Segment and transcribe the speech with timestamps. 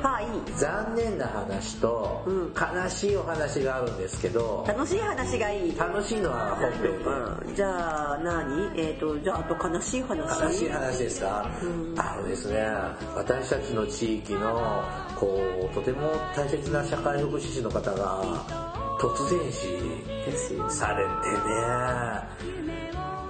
[0.00, 0.26] はい。
[0.58, 5.76] 残念な話と、うん悲しいお話があるんですけど、楽しい話がいい。
[5.76, 6.88] 楽しいのは本編で。
[6.88, 8.70] うんじゃあ何？
[8.76, 10.42] えっ、と、じゃああと悲しい話？
[10.44, 12.64] 悲しい話ですか、うんあのですね、
[13.16, 14.82] 私たちの地域の、
[15.18, 18.22] こう、とても大切な社会福祉士の方が、
[19.00, 20.12] 突然死。
[20.68, 21.30] されて
[22.54, 22.62] ね、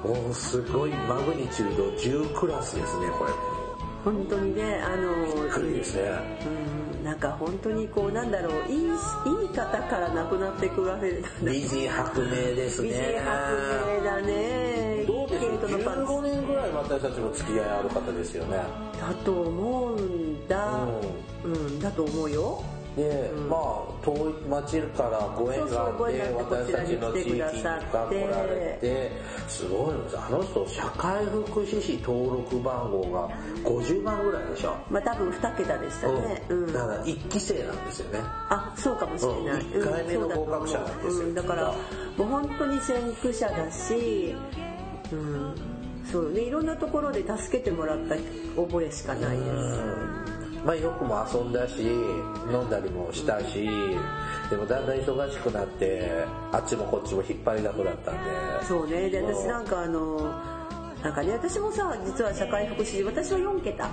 [0.04, 3.51] もうすごいマグニチュード10クラスですね、これ。
[4.04, 6.10] 本当にね、あの、びっくりですね。
[6.98, 11.24] うん、なんか本当にこうなんだろう、いい、いい方から亡くなっていくわけだね。
[11.42, 12.88] 美人白明ですね。
[12.88, 15.04] 美人白明だね。
[15.06, 18.56] どうですケイトのパンツ15年ぐらい私たちも付き合いある方ですよね。
[19.00, 20.78] だと思うんだ。
[21.44, 22.64] うん、だと思うよ。
[22.96, 23.48] で、うん。
[23.48, 29.10] まあ遠い町からご縁があって私たちの地域に来ださってられて
[29.48, 33.28] すごいあの人社会福祉士登録番号が
[33.64, 36.42] 50番ぐらいでしょ、まあ多分2桁でしたね。
[36.48, 36.70] う、うん。
[36.70, 36.72] ん。
[36.72, 38.18] だから1期生なんですよね。
[38.22, 39.62] あ、そうかもしれない。
[39.62, 39.80] うん。
[39.80, 41.26] 一回目の合格者なんですよ。
[41.26, 41.74] うん、だから、
[42.16, 44.34] もう本当に先駆者だし、
[45.12, 45.54] うん、
[46.10, 46.32] そう。
[46.32, 48.16] ね、いろんなところで助けてもらった
[48.60, 50.31] 覚えしかないです。
[50.64, 51.82] まあよくも遊んだし
[52.50, 53.68] 飲んだりもしたし
[54.50, 58.20] でもだんだん忙しくなってあっちもこっちも引っ張りだこだったんで
[58.66, 60.18] そうね、で、私なんかあの、
[61.02, 63.90] なんかね、私もさ、実は社会福祉士、私は4桁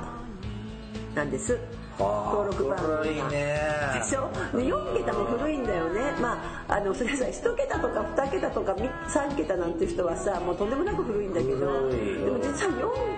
[1.15, 1.57] なんです。
[1.99, 2.97] 登録番号が。
[2.99, 3.59] 古いね。
[3.99, 4.29] でしょ？
[4.57, 6.13] で4桁も古いんだよね。
[6.21, 11.59] まああのそれさ1桁とか2桁とか3桁なんて人はさもうとんでもなく古いんだけど。
[11.59, 12.71] でも実は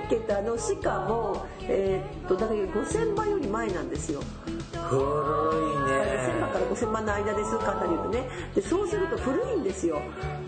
[0.07, 4.21] 4桁のしかもえーっとだから5000番より前なんですよ。
[4.89, 8.29] 古い5000万からね5000万の間です簡単に言うとね。
[8.55, 10.01] でそうすると古いんですよ。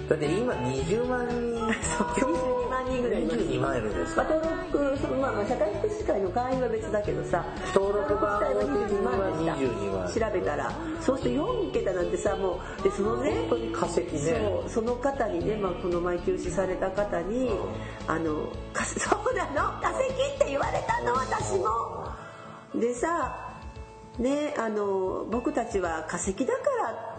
[0.10, 1.68] だって今20万人。
[2.20, 4.34] 22万人ぐらいいます22万いるんですまあ、か。
[4.36, 10.72] 登録そのまあまあ社会福祉会の会員は別だけどさ登録番号登録自体は22万で22万した調べたら
[11.02, 14.08] そうすると4桁なんてさもうでそのね本当に化石ね。
[14.20, 17.58] そうその方にね、まあ、この前休止された方に、うん。
[18.08, 19.82] あのか そうなの？
[19.82, 21.14] 化石って言われたの？
[21.14, 22.08] 私も。
[22.76, 23.54] でさ
[24.20, 27.13] ねあの僕たちは化石だからって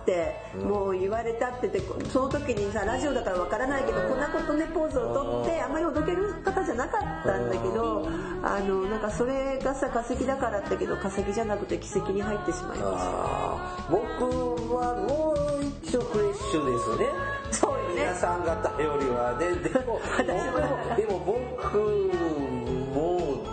[0.64, 1.80] もう言われたってて
[2.12, 8.08] その時にさラジオだからわからないけどこんなことねポーズをとってあんまりおどける方じゃなかったんだけど
[8.42, 17.34] あのなんかそれがさ化石だからだけど化石じゃなくて奇跡に入ってしまいまあー僕はもう一応フレッシュですね。
[17.52, 17.94] したそうよね。
[18.00, 19.54] 皆さん方よりはね。
[19.56, 20.00] でも
[20.96, 22.63] でも僕も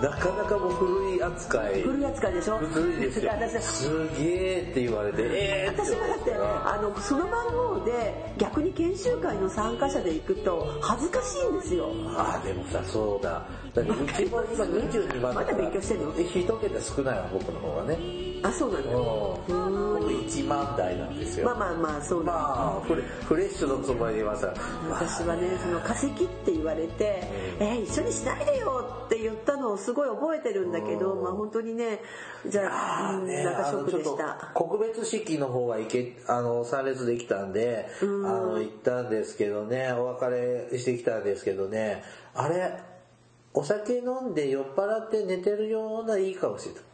[0.01, 1.81] なかなかもう古い扱い。
[1.81, 2.57] 古い扱いでしょ？
[2.57, 3.31] 古いですよ。
[3.39, 11.89] 私すげえって言われてえー私もだってあのその番号で逆に研修会の参加者で行くと恥ずかしいんですよ。
[12.17, 16.13] あーでもさそうだだってうちも今22万まだ勉強してんの？
[16.17, 17.97] え一桁少ないわ僕の方がね
[18.43, 18.89] あそうなんだ。
[18.91, 24.53] うん僕1万台なんですよまあまあまあそうだ、まあフレフレッシュのつもりではさ。
[24.89, 26.11] 私はねその化石っ
[26.43, 27.23] て言われて
[27.59, 31.99] 「えー一緒にしないでよ」って言ったのをすごい覚えてるんだけどまあ本当にね
[32.47, 32.69] じゃ
[33.13, 34.51] あね、なんかショックでした。
[34.55, 40.25] 告別式の方は行けあの参列できたんで、あの行ったんですけどねお別
[40.71, 42.03] れしてきたんですけどね
[42.33, 42.73] あれ
[43.53, 46.90] お酒飲んで酔っ払って寝てるようないい顔してた。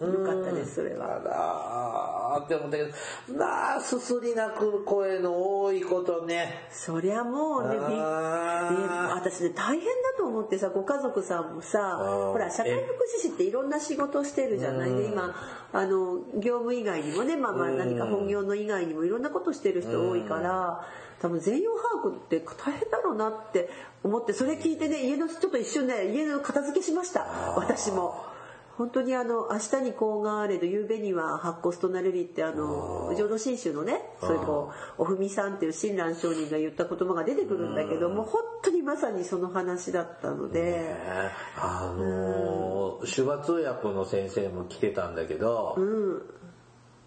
[0.00, 1.20] よかったですそれは。
[1.22, 2.84] あらーって思ったけ
[3.32, 6.68] どなあすすり泣く声の多いことね。
[6.70, 12.32] そりゃもうね私ね大変だと思ってさご家族さんもさー。
[12.32, 12.82] ほら社会福
[13.18, 14.90] 祉士っていろんな仕事してるじゃない？
[14.90, 15.34] ね今
[15.72, 20.86] あの業務以外にもねまあまあ何か本業の以外にもいろんなことしてる人多いから
[21.20, 23.68] 多分全容把握って大変だろうなって
[24.02, 27.26] 思ってそれ聞いてね家のちょっと一瞬ね家の片付けしました。
[27.56, 28.30] 私も。
[28.80, 40.62] 本当にあの明日にこうがあれど夕べには白骨となれりってあの浄土真宗のねそういうこうおふみさんっていう親鸞上人が言った言葉が出てくるんだけどもう本当にまさにその話だったので。
[40.62, 40.96] ね
[41.58, 46.22] あのー手話通訳の先生も来てたんだけど、うん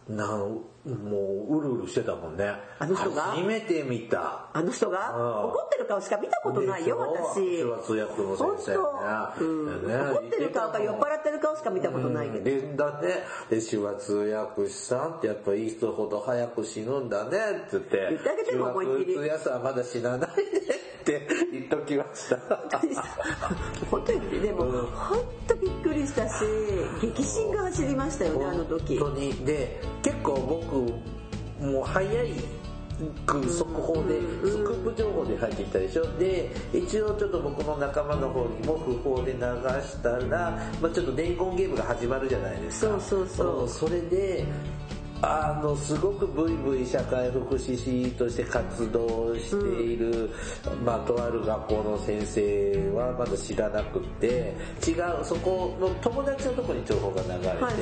[0.10, 2.54] なんもううるうるしてたもんね。
[2.78, 3.22] あの人が？
[3.22, 4.50] 初めて見た。
[4.52, 5.16] あの人が？
[5.16, 5.50] うん。
[5.52, 7.60] 怒ってる顔しか見たことないよ私。
[7.60, 12.76] 手話通訳の本先生当、うんね怒ってる顔か酔っ払ってる顔しか見たことないけど、うん。
[12.76, 18.08] だねで手話通訳師さんってやっぱいい人ほど早く死ぬんだねって言って。
[18.10, 19.16] 言ってあげても思いっきり。
[19.16, 20.44] 通訳さんはまだ死なないで
[21.04, 22.38] って言っときました。
[23.90, 24.88] 本当にでも、うん。
[24.88, 25.73] 本当びっく
[26.04, 26.44] りしたし
[27.02, 29.00] 激震が走りましたよねあの時。
[29.00, 30.76] 本当にで結構僕
[31.66, 32.34] もう早い
[33.26, 36.06] く速報でスクープ情報で入ってきたでしょ？
[36.20, 43.00] で一応ちょっと僕の仲間の方にも不法で流したら、まあ、ちょっと伝言ゲームが始まるじゃないですか。
[43.02, 43.62] そうそうそう。
[43.64, 44.46] うんそれで
[45.26, 50.30] あのすごくブイブイ社会福祉士として活動している、
[50.86, 54.54] まあ、とある学校の先生はまだ知らなくって
[54.86, 54.92] 違
[55.22, 57.74] うそこの友達のところに情報が流れて、はいはい。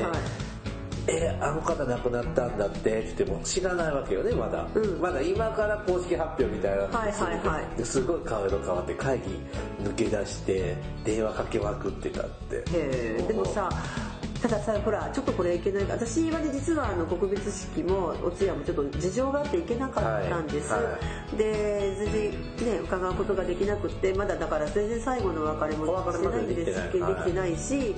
[1.08, 5.02] えあの方亡くなったんだってって言っても知らないわけよねまだ、うん。
[5.02, 7.78] まだ今から公式発表みたいなはいはいはい。
[7.78, 9.26] ですごい顔色変わって会議
[9.84, 12.58] 抜け出して電話かけまくってたって。
[12.58, 13.68] へえでもさ
[14.42, 15.94] たださほらちょっとこれいけないか。
[15.94, 20.90] 私はね実はあの告別式もお通夜もちょっと事情があって行けなかったんです、はいは
[21.38, 27.16] で全然ね伺うことができなくってまだだから全然最後のお別れもしてないんでできてない。
[27.16, 27.96] できてないし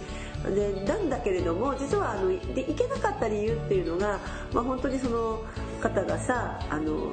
[0.54, 4.20] でなんだけれども実はあので行けなかった理由っていうのが、
[4.52, 5.42] まあ、本当にその
[5.82, 7.10] 方がさあの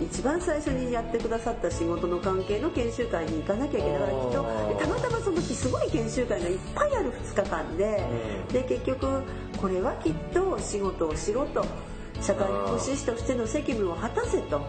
[0.00, 8.02] 一番最初にやってくださった仕事の関係の研修会に行かなきゃいけないからきっとでたまたまその日すごい研修会がいっぱいある2日間で、
[8.52, 9.22] で結局
[9.58, 11.64] これはきっと仕事をしろと。
[12.20, 14.60] 社会福祉士としての責務を果たせと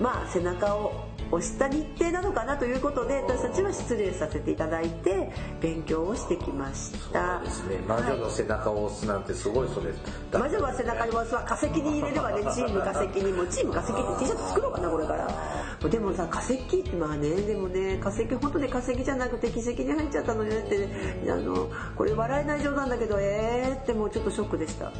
[0.00, 7.40] まあ背中を押した日程なのかなということで私たちは失礼させていただいて勉強をしてきました。
[7.40, 7.78] ですね。
[7.86, 9.92] 魔女の背中を押すなんてすごいそれ。
[10.30, 15.88] だ魔女は背中に押すわ化石に入れるわね チーム化石にもチーム化石って T シャツ作ろうかなこれから。
[15.88, 20.88] でもさ化石ってまあねでもね化石本当に化石じゃなくて奇跡に入っちゃったのねって、
[21.30, 24.92] あのこれ笑えない冗談だけどえーってもうちょっとショックでした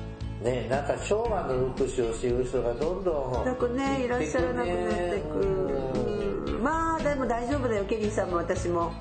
[0.47, 5.39] ねなんか昭和の福祉を知る人がどんどんなくねいらっしゃらなくなってく。
[5.41, 6.63] うん。
[6.63, 8.93] まあでも大丈夫だよケリーさんも私も。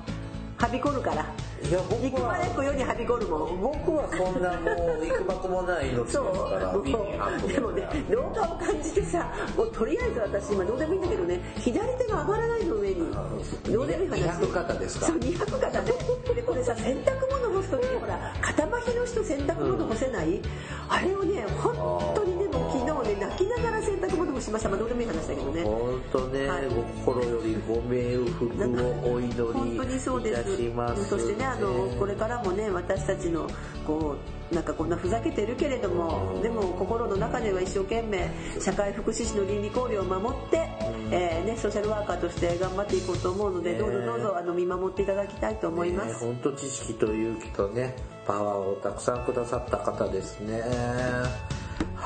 [0.58, 1.26] はびこるから。
[1.68, 3.60] いや僕行くまではこ世にはびこるもん。
[3.60, 6.82] 僕はそんなもういくばくもない命ですそからう。
[6.82, 11.40] ビに運ぶでもね老化を感じてさもうとりあえず私今どうでもいいんだけどね。
[11.60, 13.12] 左手が上がらないの上に。
[13.68, 15.06] どうでもいい話200肩ですか？
[15.06, 15.92] そう200肩で
[16.34, 20.40] でこれさ洗濯物干す時にほら肩まひの人洗濯物干せない、
[20.88, 22.45] あれをね本当にね
[23.06, 25.62] ね泣きながら洗濯物干しましたまあどうでもいい話だけどね。
[25.62, 26.66] 本当ね、はい。
[27.04, 31.08] 心よりご冥福をお祈りいたします。
[31.08, 33.48] そしてねあのこれからもね私たちの
[33.86, 34.16] こ
[34.50, 38.30] うなんかこんなふざけてるけれどもでも心の中では一生懸命
[38.60, 40.68] 社会福祉士の倫理考慮を守って、
[41.10, 50.62] えーね、ソーシャルワーカーとして頑張っていこうと思うので、ねどうぞどうぞあの見守っていただきたいと思います、本当知識と勇気とねパワーをたくさんくださった方ですね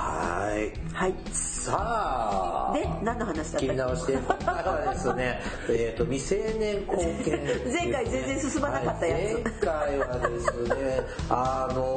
[0.00, 0.94] はい。
[0.94, 1.14] はい。
[1.32, 2.72] さあ。
[2.74, 3.60] で何の話だった？
[3.60, 4.12] 切り直して。
[4.14, 5.40] だからですね。
[5.68, 9.34] えっ、と未成年後見前回全然進まなかったやつ。
[9.34, 11.96] はい前回はですねあの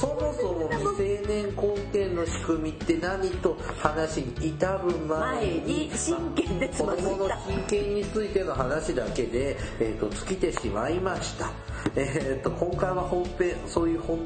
[0.00, 4.78] そもそも未成年後見の仕組みって何と話に至る
[5.08, 11.50] 前前に真剣でつ子供の親権についての話だけで、えー、と尽きてしまいました、
[11.96, 14.18] えー、と今回は本編そういう本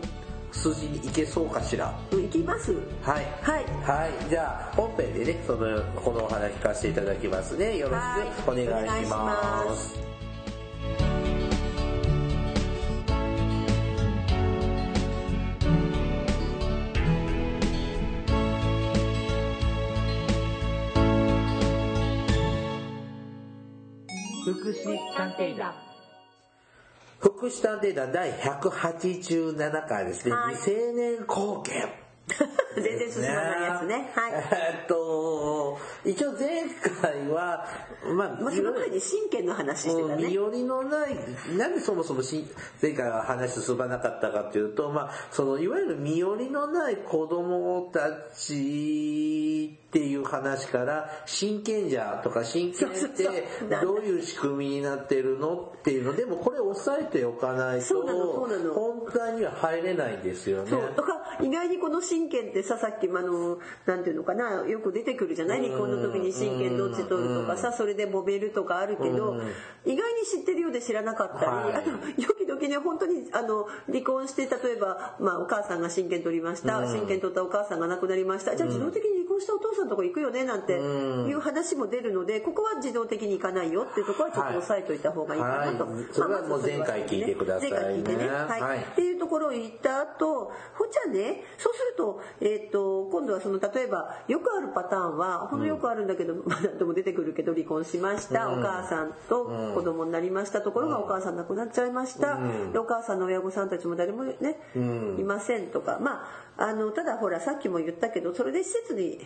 [0.56, 1.94] 筋に行けそうかしら？
[2.10, 2.72] うんいきます。
[3.02, 3.26] はい。
[3.42, 3.64] はい。
[3.84, 4.28] はい。
[4.30, 7.76] じゃあ本編でねそのこのお話聞かせていただきますね。
[7.78, 8.02] よろし
[8.44, 8.64] くお願
[9.02, 10.06] いします。
[24.44, 25.74] 福祉探偵団
[27.18, 30.54] 福祉探偵団第187回ですね、はい。
[30.54, 32.05] 未成年後見
[32.74, 34.12] 全然進まないやつね。
[34.14, 34.32] はい。
[34.32, 36.64] えーっと一応前
[37.02, 37.66] 回は
[38.14, 40.26] まあまあ、その前に真剣の話してたね。
[40.28, 41.16] 身寄りのない、
[41.56, 42.46] なんでそもそもし
[42.80, 48.00] 前回は話進まなかったかっていうと、まあ、そのいわゆる身寄りのない子供た
[48.36, 53.44] ちっていう話から、親権者とか親権って
[53.82, 58.02] どういう仕組みになってるのっていうの、でもこれ押さえておかないと、
[58.74, 60.70] 本当には入れないんですよね。
[60.70, 60.92] そう。
[60.96, 65.68] だから意外にこの神経ってささっきもあのなんていうのかなよく出てくるじゃない？
[65.68, 69.36] 離婚の時に神経どっち取るとかさそれで揉めるとかあるけど
[69.84, 71.74] 意外に知ってるようで知らなかったり、はい。
[71.74, 78.56] あとよき時に本当にあの離婚して例えば、まあ、お母さんが親権取りました、親権取ったお母さんが亡くなりました。
[78.56, 86.04] じゃあ自動的に離婚したお父さんのとこ行くよねなんていう話も出るのでここは自動的に行かないよっていうところはちょっと押さえといた方がいいかなと、はい。
[86.12, 87.76] それはもう前回聞いてくださいね。
[87.76, 88.60] 前回聞いてね、はい。
[88.60, 88.78] はい。
[88.78, 92.05] っていうところを言った後ほんじゃねそうすると,、
[92.40, 102.38] えー、と今度はその例えばよくあるパターンはほんのよくあるんだけど、まあ何度も出てくるけど離婚しました、お母さんと子供になりましたところがお母さん亡くなっちゃいました、
[102.72, 104.34] でお母さんの親御さんたちも誰もね、
[104.74, 105.98] いませんとか。
[106.00, 109.20] まああのただほらさっきも言ったけどそれで施設に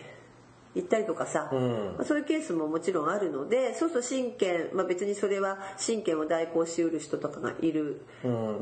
[0.73, 8.01] 行ったりとかさ、まあそういうケースももちろんあるのでそうすると親権、まあ、別にそれは親権を代行しうる人とかがいる、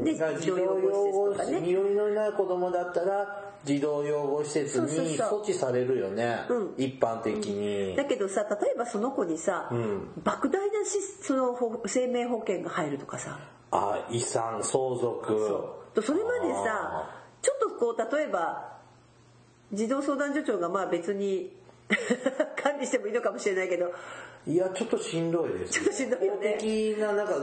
[0.03, 5.39] でだから児童養護施設身寄りのいない子供だったら児童養護施設にそうそうそう。
[5.39, 6.73] 措置されるよね、うん。
[6.77, 13.39] 一般的に、だけどさ例えばその子にさ、莫大なしそのほ生命保険が入るとかさ。
[13.71, 15.35] あ遺産相続。
[15.93, 17.09] とそれまでさ
[17.41, 18.77] ちょっとこう例えば
[19.73, 21.55] 児童相談所長がまあ別に
[22.61, 23.91] 管理してもいいのかもしれないけど。
[24.47, 26.53] いやちょっとしんどいですちょっとしんどいよね。
[26.53, 27.33] 法的ななんか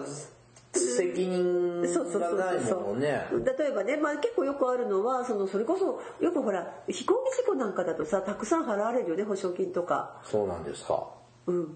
[0.76, 3.26] 責任そうそうそうがないもんね。
[3.58, 10.20] 例えばね、まあ、結構よくあるのはそのそれこそよくほら飛行機事故なんかだとさたくさん払われるよね保証金とか。
[10.24, 11.08] そうなんですか。
[11.46, 11.66] うん。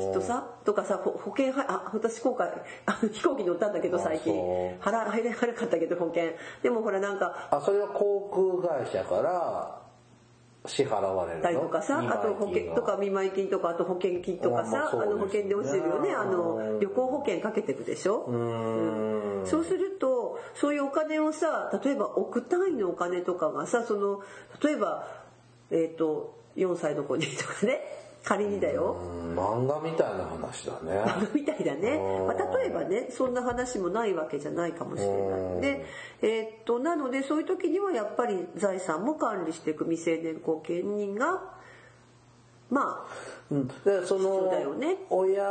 [0.00, 2.48] きっとさとかさほ保険はあ私今回
[2.86, 4.34] あの飛行機乗ったんだけど最近。
[4.80, 6.32] あ払 入れなかったけど保険。
[6.62, 9.80] でもほらなんかあそれは航空会社から
[10.66, 11.42] 支払われるの？
[11.42, 15.10] たりとかさ見あと保険とか見舞い金とかあと保険金とかあまあさあね。
[15.12, 16.12] の保険で落ちてるよね。
[16.12, 18.24] あの旅行保険かけてるでしょ？
[18.28, 19.46] うーん。
[19.46, 24.20] そうするとそういうお金をさ例えば億単位のお金とかがさその
[24.62, 25.06] 例えば
[25.70, 27.80] えっ、と4歳の子にとかね
[28.24, 31.28] 仮にだよ、うん漫画みたいな話だね。
[31.32, 32.26] みたいだね、うん。
[32.26, 35.86] まあ、例えばねそんな話もないわけじゃないかもしれないで、
[36.22, 41.54] えーっとなのでそういう時にはやっぱり財産も管理していく未成年後見人が
[42.70, 43.06] まあ
[43.50, 43.68] うん。
[43.68, 44.98] だからそのだよね。
[45.10, 45.42] 親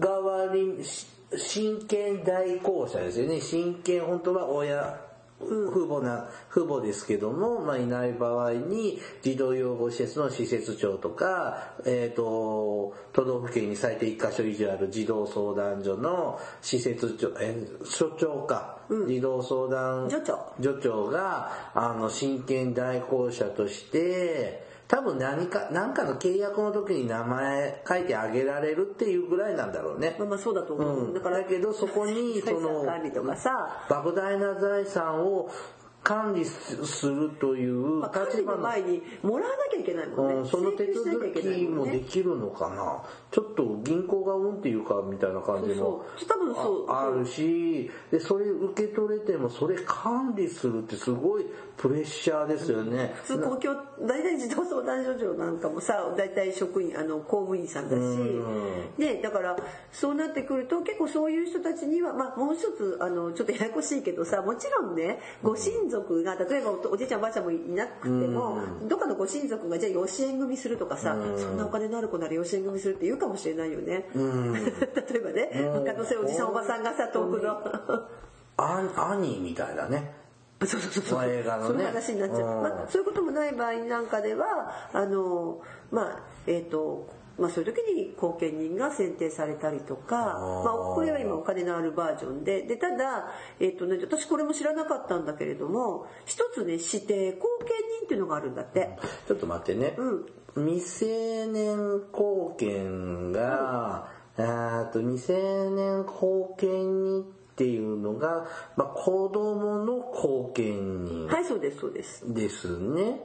[0.00, 3.40] 代わりし親権代行者ですよね。
[3.40, 5.03] 親権本当は親
[5.40, 20.54] 父母な父母ですけども、まあ、いない場合に児童養護施設の施設長とか、えー、と都道府県に最低1箇所以上ある児童相談所の施設長、えー所長か、児童相談所長。
[20.62, 24.63] 所長があの親権代行者として
[24.94, 30.14] 多分何か何かの契約の時に名前書いてあげられるっていうぐらいなんだろうね。
[30.20, 33.50] まあ、まあそうだと思う、うん、だからだけどそこにその管理とかさ。
[33.88, 35.50] 莫大な財産を
[36.04, 43.02] 管理するという立場の、の前にもらわなきゃいけないもんね、うん、その手続きもできるのかな。
[43.30, 46.28] ちょっと銀行がうんっていうかみたいな感じもそうそう。
[46.28, 51.46] 多分そうああるしでそれ受け取れてもそれ管理するってすごい
[51.76, 53.74] プレッシャーですよね、普通公共
[54.06, 58.00] 大体児童相談所長なんかもさ大体職員あの公務員さんだし、
[58.96, 59.56] ね、だから
[59.90, 68.58] そうなってくると結構そういう人たちには、まあ、もう一つあのちょっとややこしいけどさもちろんねご親族が例えばおおじいちゃんおばあちゃんもいなくても、
[68.88, 74.08] どっかのご親族がじゃあ養子縁組するとかさ、そんなお金のある子なら養子縁組するって言うかもしれないよね。
[74.14, 77.58] 例えばね、若のせおじさんおばさんがさ遠くの。
[78.56, 80.24] あ兄みたいなね。
[80.66, 81.42] そうそうそうそう、ね。
[81.44, 82.62] その話になっちゃう、うん。
[82.62, 85.60] まあ、そういうこともない場合なんかではあの
[85.90, 92.62] まあえっ、とまあ、そういう時に後見人が選定されたりとかまあ、これは今お金のあるバージョンで。
[92.62, 98.96] でただ、えっとね、私これも知らなかったんだけれども一つね指定後見人っていうのがあるんだって。
[99.26, 100.26] ちょっと待ってね、うん。
[100.54, 105.34] 未成年後見が、あーと未成
[105.70, 107.22] 年後見人
[107.54, 111.26] っていうのが、まあ、子供の後見人。
[111.28, 112.32] はいそうですそうです。
[112.32, 113.20] ですね。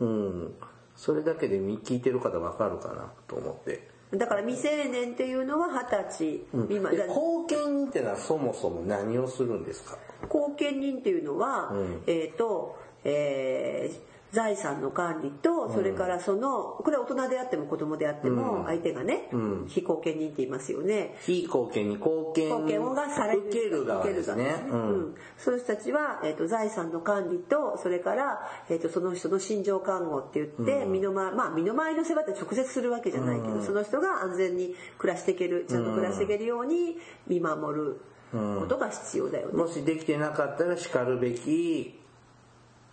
[0.00, 0.54] うん。
[1.00, 3.88] それだけで聞いてる方わかるかなと思って。
[4.14, 9.96] だから未成年っていうのは二十歳未満、で後見人ってのはそもそも何をするんですか？
[10.28, 12.02] 後見人っていうのは、うん。
[12.06, 19.66] えっ、と、えー財産の管理とそれからそのこれは大人であっても子供であっても相手がね、うん。
[19.68, 21.16] 非後見人って言いますよね。
[21.20, 24.44] 非後見に後見後見がされる受ける側ですね。
[24.44, 25.14] 受ける側うん。
[25.36, 38.00] そういう人たちは、えー、と財産の管理とそれから、えー、とその人の心情看護って言って、身の回まあ身の回りの世話って直接するわけじゃないけど、その人が安全に暮らしていけるちゃんと暮らしていけるように見守る
[38.32, 39.54] ことが必要だよね。
[39.54, 41.98] もしできてなかったらしかるべき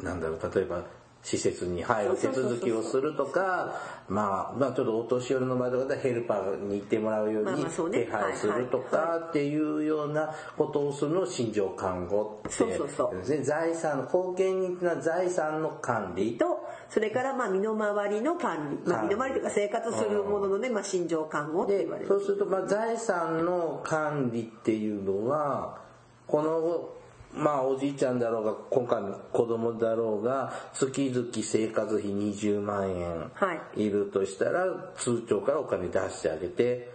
[0.01, 0.83] なんだろう例えば
[1.23, 3.73] 施設に入る手続きをするとか、
[4.07, 13.17] まあ、まあちょっとお年寄りの場合だったらヘルパーに行ってもらうように手配するとはいかっていうようなことをするのを心情看護ってそうそうそう。
[13.17, 13.43] ですね。
[13.43, 16.37] 財産の後見人っていうのは財産の管理。
[16.37, 16.45] と
[16.89, 22.07] それからまあ身の回りの管理、まあ、身の回りというか生活するもののね、まあ、心情看護ってで言われる。
[22.07, 25.79] そうすると、まあ、財産の管理っていうのは
[26.25, 26.96] この
[27.37, 33.85] まあおじいちゃんだろうが今回の子供だろうが月々生活費20万円はい。
[33.85, 34.65] いるとしたら
[34.97, 36.91] 通帳からお金出してあげて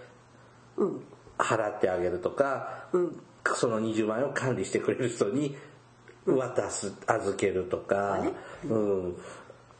[0.77, 1.01] うん。
[1.39, 2.85] 払ってあげるとか、
[3.57, 5.57] その20万円を管理してくれる人に
[6.27, 8.23] 渡す預けるとか、
[8.65, 9.17] うん、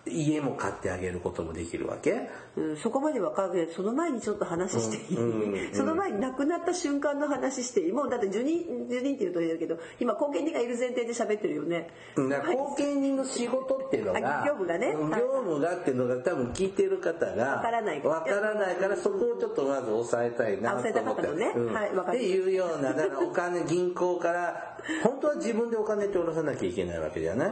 [0.05, 2.29] 家も買ってあげることもできるわけ？
[2.57, 3.53] うん、そこまでわかる。
[3.53, 7.93] けどその前にちょっと話していい、うんうんその前に亡くなった瞬間の話していい？
[7.93, 11.91] もうだって受任受任っていうと言うけど今後見人がいる前提で喋ってるよね。
[12.17, 14.89] 後見人の仕事っていうのがあ業務がね。
[14.89, 18.03] うん業務がっていうのが多分聞いてる方がわからない。
[18.03, 21.23] わからないからそこをちょっとまず抑えたいなと思って。
[21.29, 21.53] ね。
[21.55, 21.73] うん。
[21.73, 24.72] はいっていうようなだからお金銀行から
[25.03, 27.51] 本当は自分でお金って下ろさなきゃいけないわけじゃない、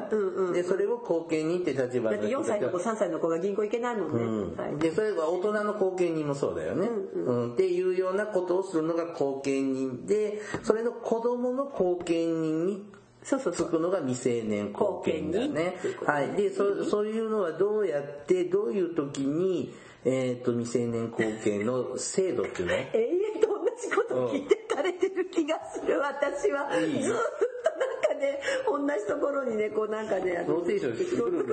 [0.52, 4.56] でそれを後見人って立場だって4歳の子3歳の子が銀行行けないもんね、うん。
[4.56, 4.76] はい。
[4.78, 15.76] でそれが大人の後見人もそうだよね、うんっていうようなことをするのが後見人でそれの子供の後見人にそうそうつくのが未成年後見だね。
[16.06, 16.28] はい。
[16.32, 22.75] でそそういうのはどうやってどういう時に、えー、と未成年後見の制度っていうの？
[22.75, 24.60] 永遠と同じこと聞いてか
[24.90, 26.70] れてる気がする私は。
[26.70, 31.16] ずっとなんかね同じところにねこうなんかねローテーションして。
[31.16, 31.44] くる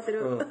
[0.00, 0.38] ってる、うん。
[0.38, 0.44] だ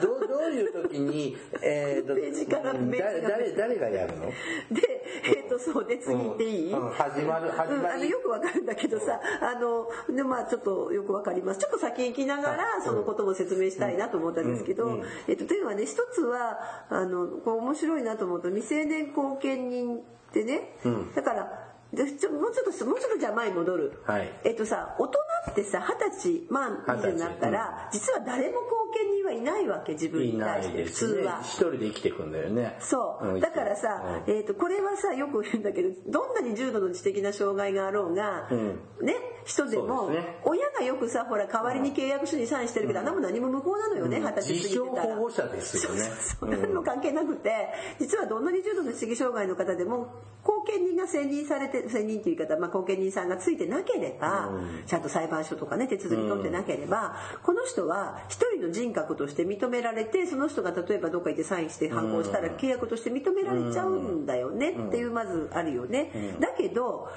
[0.00, 4.26] どうどういう時に、えー、と ページから誰誰がやるの？
[4.70, 4.93] で、
[5.24, 6.86] えっ、と、そうで、次行っていい、うん。
[6.86, 7.74] うん始まる始まり。
[7.74, 11.60] うんあの、よくわかるんだけどさ、あの、で、まあちょっとよくわかります。
[11.60, 20.00] ちょっと先行きながら、そのことも説明したいなと思ったんですけど、えっ、と、というのはね、一つは、あの、こう面白いなと思うと、未成年後見人っ
[20.32, 20.78] てね、
[21.14, 24.32] だから、でちょもうちょっともうちょっとじゃあ前に戻る、はい。
[24.44, 25.18] えっとさ大人
[25.50, 27.10] ってさ二十歳まあ二十歳。
[27.10, 31.40] 20になったら、実は誰も後見人はいないわけ自分いないに対して普通は。
[31.42, 32.76] 一人で生きていくんだよね。
[32.80, 33.38] そう。
[33.38, 34.34] んだからさ、うん。
[34.34, 40.38] えっ、と、これはさ、よく言うんだけど、どんなに重度の知的な障害があろうが、うね、人でそも、ね。
[40.44, 43.06] 親がよくさ、ほら、代わりに契約書にサインしてるけど、あん。
[43.06, 45.02] なもん何も無効なのよね、二十歳過ぎ自てたら。
[45.04, 46.00] 称保護者ですよね。
[46.40, 50.08] そう何も関係なくて、実はどんなに重度の知的障害の方でも、
[50.42, 54.50] 後見人が選任されて、選任っていう言い方、まあ、後見人さんがついてなければ、
[54.86, 66.36] ちゃんと裁判所とかね、手続き取ってなければ、この人は一人の人格として認められて、その人が例えばどっか行ってサインして反抗したら契約として認められちゃうんだよねっていう、まずあるよね。
[66.40, 67.08] だけど、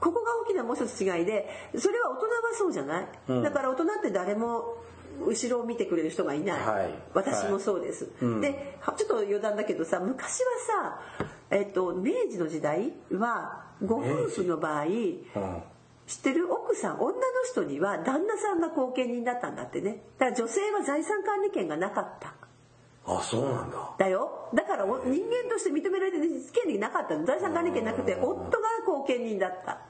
[0.00, 4.76] ここが大きなもう一つ違いで、それは大人はそうじゃない、だから大人って誰も
[5.26, 6.60] 後ろを見てくれる人がいない。
[6.60, 6.90] はい。
[7.14, 8.08] 私もそうです。
[8.40, 15.62] で、はちょっと余談だけどさ、昔はさ、えっと、明治の時代は、ご夫婦の場合、うん
[16.06, 20.02] 知ってる奥さん、女の人には旦那さんが後見人だったんだってね。
[20.18, 22.34] だから女性は財産管理権がなかった。
[23.06, 24.48] あそうなんだだよ。
[24.54, 26.18] だからお人間として認められて
[26.52, 27.24] 権利なかったの。
[27.24, 29.80] 財産管理権なくて、夫が後見人だった。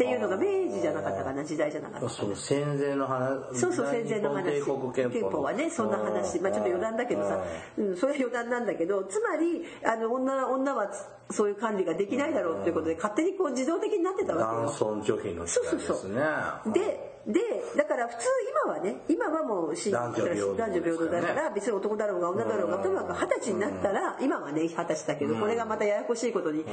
[0.00, 4.62] っていうのが明治じゃなかったかな、時代じゃなかったその戦前の話そうそう戦前の話。
[4.94, 7.38] 憲法はねそんな話、まあ、ちょっと余談だけどさ、
[7.76, 14.62] うん、それは余談なんだけどつまりあの女女はつそういう管理ができないだろうっていうことで勝手にこう自動的になってたわけよ。
[14.68, 16.22] 男尊女卑の時代ですね。
[16.72, 17.40] でで
[17.76, 18.24] だから普通
[18.64, 26.64] 今はね今はもうし男女平等男女平等だから別に男だろうが女だろうがとにかく二十歳になったら今はね二十歳だけどこれがまたややこしいことに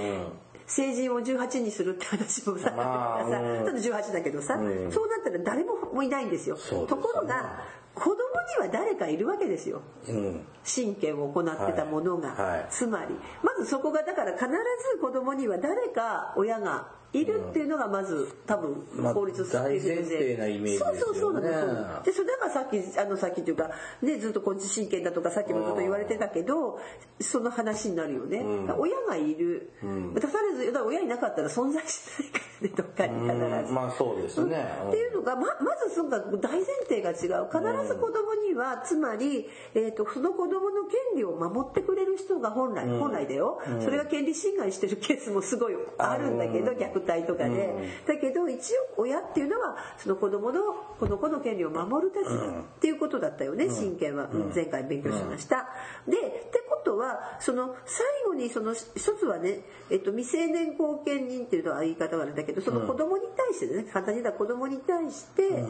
[0.67, 3.65] 成人を18にするって話もさまあさうん。
[3.65, 4.91] ちょっと18だけどさうん。
[4.91, 6.57] そうなったら誰ももいないんですよ。
[6.57, 7.63] すねところが
[7.95, 8.17] 子供に
[8.59, 9.81] は誰かいるわけですよ。
[10.07, 10.45] うん。
[10.63, 12.51] 親権を行ってたものが、はい。
[12.51, 12.67] はい。
[12.69, 20.99] つまりまずそこがだから必ず子供には誰か親がいるっていうのがまず多分まあ法律大前提なイメージですよね。
[20.99, 26.79] そうそうそうなんですでそれがさっきあのさっきっていうかねずっとこっち親権だとかさっきもずっと言われてたけど
[27.19, 28.43] その話になるよね、
[28.77, 29.71] 親がいる、
[30.13, 33.73] 出されずだから親いなかったら存在しないからねどっかに必ず。
[33.73, 34.65] まあそうですね。
[34.87, 37.47] っていうのがままずその大前提が違う。
[37.47, 47.73] 必ず子供にはつまり、えー、とその子供の権利を守ってくれる人が本来、本来だよ、それが権利侵害してるケースもすごいあるんだけど、虐待とかで、
[48.07, 50.61] だけど一応親っていうのはその子供の
[50.99, 54.51] この子の権利を守る立場っていうことだったよね、親権は、うん。
[54.53, 55.67] 前回勉強しました。
[56.07, 58.87] でってことはその最後にその一
[59.19, 65.63] つはね、えっと、未成年後見人っていうのは言い方があるんだけどその子供に対してね簡単に言ったら子供に対して、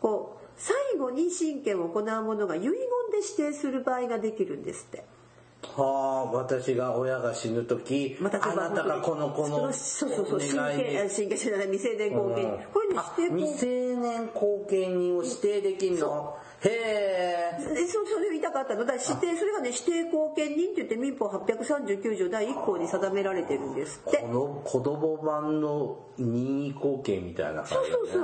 [0.00, 2.76] こう最後に親権を行う者が遺言で
[3.22, 5.04] 指定する場合ができるんですって。
[5.62, 12.42] はあ、私が親が死ぬ時、まあ、なたがこの子のそうそうそう、親お願い権、あ親権じゃない、未成年後見。
[12.42, 12.58] 人。
[12.72, 16.36] これね、あ指定未成年後見人を指定できんの？
[16.64, 16.68] へ
[17.58, 17.74] え。
[17.74, 18.84] でそうそれを言いたかったの。
[18.84, 24.18] だ指定それがね指定後見人って言って民法839条第1項に定められてるんですって。
[24.18, 28.22] この子供版の任意後見みたいな感じそうそうそう。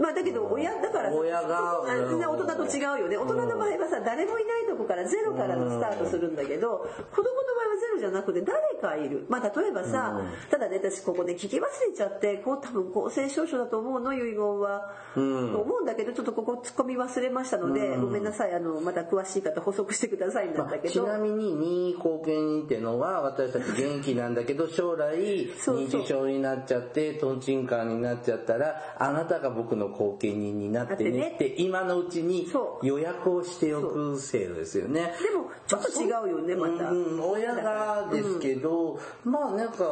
[0.00, 3.18] まあだけど親だから親が大人と違うよね。
[3.18, 9.26] 大人の場合はさ誰もいないとこからゼロからのスタートするんだけど子供の場合はゼロじゃなくて誰かいる。
[9.28, 14.92] まあ例えばさただね私ここで聞き忘れちゃってこう多分公正証書だと思うの遺言は。
[15.14, 20.94] と思うんだけどちょっとここ突っ込み忘れましたのでごめんなさいあのまた詳しい方補足してくださいなんだけど。
[20.94, 32.48] ちなみに任意後見人ってのは私たち元気なんだけど将来認知症になっちゃってトンチンカンになっちゃったらあなたが僕の後見人になってねって今のうちに
[32.82, 35.12] 予約をしておく制度ですよね。
[35.22, 36.90] でもちょっと違うよねまた。
[36.90, 39.84] うんうん親がですけど、まあなんか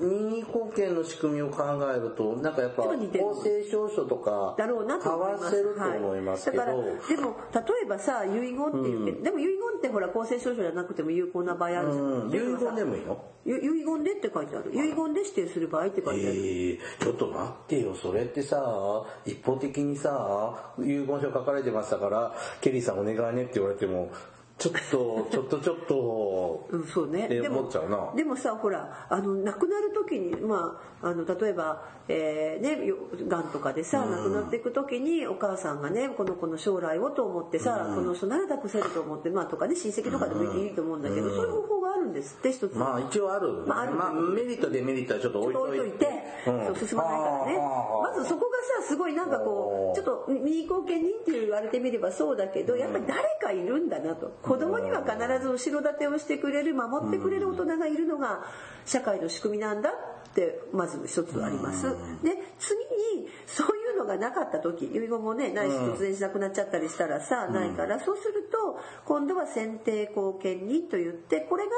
[0.00, 1.64] 任意後見の仕組みを考
[1.94, 3.24] えるとなんかやっぱちょっと似てる。
[3.24, 5.56] 公正証書とかだろうなと思います。
[5.56, 12.28] ると思いますけど、はい、だからでも例えばさ遺言っていうけど、でも遺言ってほら公正証書じゃなくても有効な場合あるじゃうん。
[12.30, 12.34] ん。
[12.34, 13.22] 遺言でもいいの？
[13.44, 14.70] ゆ遺言でって書いてある。
[14.72, 16.36] 遺言で指定する場合って書いてある。
[16.36, 24.10] えー、ちょっと待ってよそれってさ一方的にさ遺言書書かれてましたからケリーさんお願いねって言われても
[24.58, 27.28] ちょっとちょっとちょっとうん、そうね。
[27.28, 27.70] でも
[28.16, 32.96] でもさほらあの亡くなる時にまああの例えば、えーねよ
[33.28, 42.74] がんとかでさ亡くなっていく時にお母さんがねこの子の将来をと思ってさ、この人なら託せると思ってまあとかね親戚とかでもいいと思うんだけど、そういう方法があるんですって一つ。
[42.74, 43.92] まあ一応ある、まあある。
[44.32, 45.78] メリットデメリットはちょっと置いといて。
[45.78, 46.06] 置いといて、
[46.46, 46.66] うん。
[46.66, 47.56] そう進まないからね。
[47.58, 54.36] はあまずそこがさすごいなんかこうちょっと右後見人って言われてみればそうだけどやっぱり誰かいるんだなと。
[54.42, 58.44] 子供には必ず後ろ盾をしてくれる守ってくれる大人がいるのが
[58.84, 59.92] 社会の仕組みなんだ
[60.30, 61.84] ってまず一つあります。
[62.22, 62.78] で次
[63.20, 71.70] にそういうのがなかった時遺言もねないし突然しなくなっちゃったりしたらさないからそうすると今度は選定後見人といってこれが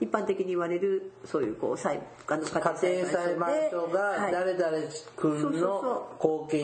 [0.00, 4.32] 一般的に言われるそういうこう裁あの家庭裁判所がはい。
[4.32, 4.76] 誰々
[5.16, 6.58] 君のそ後見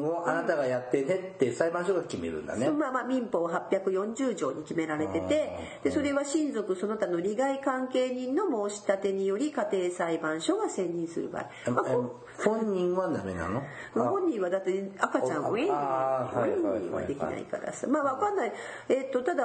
[0.00, 2.68] 人をあなたがやってねって裁判所が決めるんだね。
[2.70, 13.62] まあまあ民法840条に決められててでそれは親族その他の利害関係人の申し立てにより家庭裁判所が選任する場合、まあ、こ本人はダメなの？
[13.94, 17.86] 本人はだって赤ちゃんをウィーンはできないからさ。
[17.86, 18.52] まあわかんない。
[18.88, 19.44] えっとただ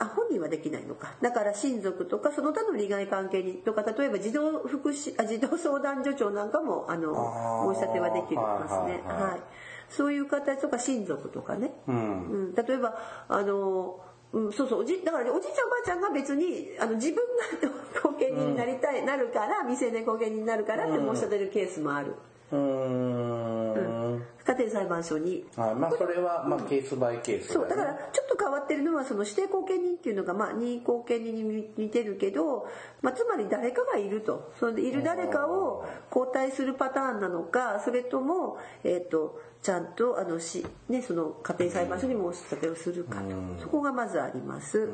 [0.00, 1.14] 本あ本人はできないのか。
[1.20, 9.02] だから親族とかその他の利害関係人とか例えば児童福祉あ児童相談所長なんかもあの申し立てはできますね。
[9.06, 9.40] はい。
[9.88, 11.96] そういう形とか親族とかね、うん。
[11.96, 14.00] うん、例えばあの
[14.32, 14.80] うん、そうそう。
[14.80, 17.16] おじだからねおじいちゃんおばあちゃんが別にあの自分
[17.62, 22.14] が後見人になりたい、なるから未成年後見人になるからって申し立てるケースもある、
[22.52, 24.22] うーん。
[24.46, 32.68] 家庭裁判所にはい、まあそれはまあケースバイケースそうだからちょっと変わってるのはその指定後見人っていうのがまあ任意後見人に似てるけど、
[33.02, 34.52] まあ、つまり誰かがいると。
[34.60, 35.84] それでいる誰かを
[36.14, 43.34] 交代するパターンなのかそれとも、えー、とちゃんとあのし、ね、その家庭裁判所に申し立てをするかと。
[43.60, 44.88] そこがまずあります。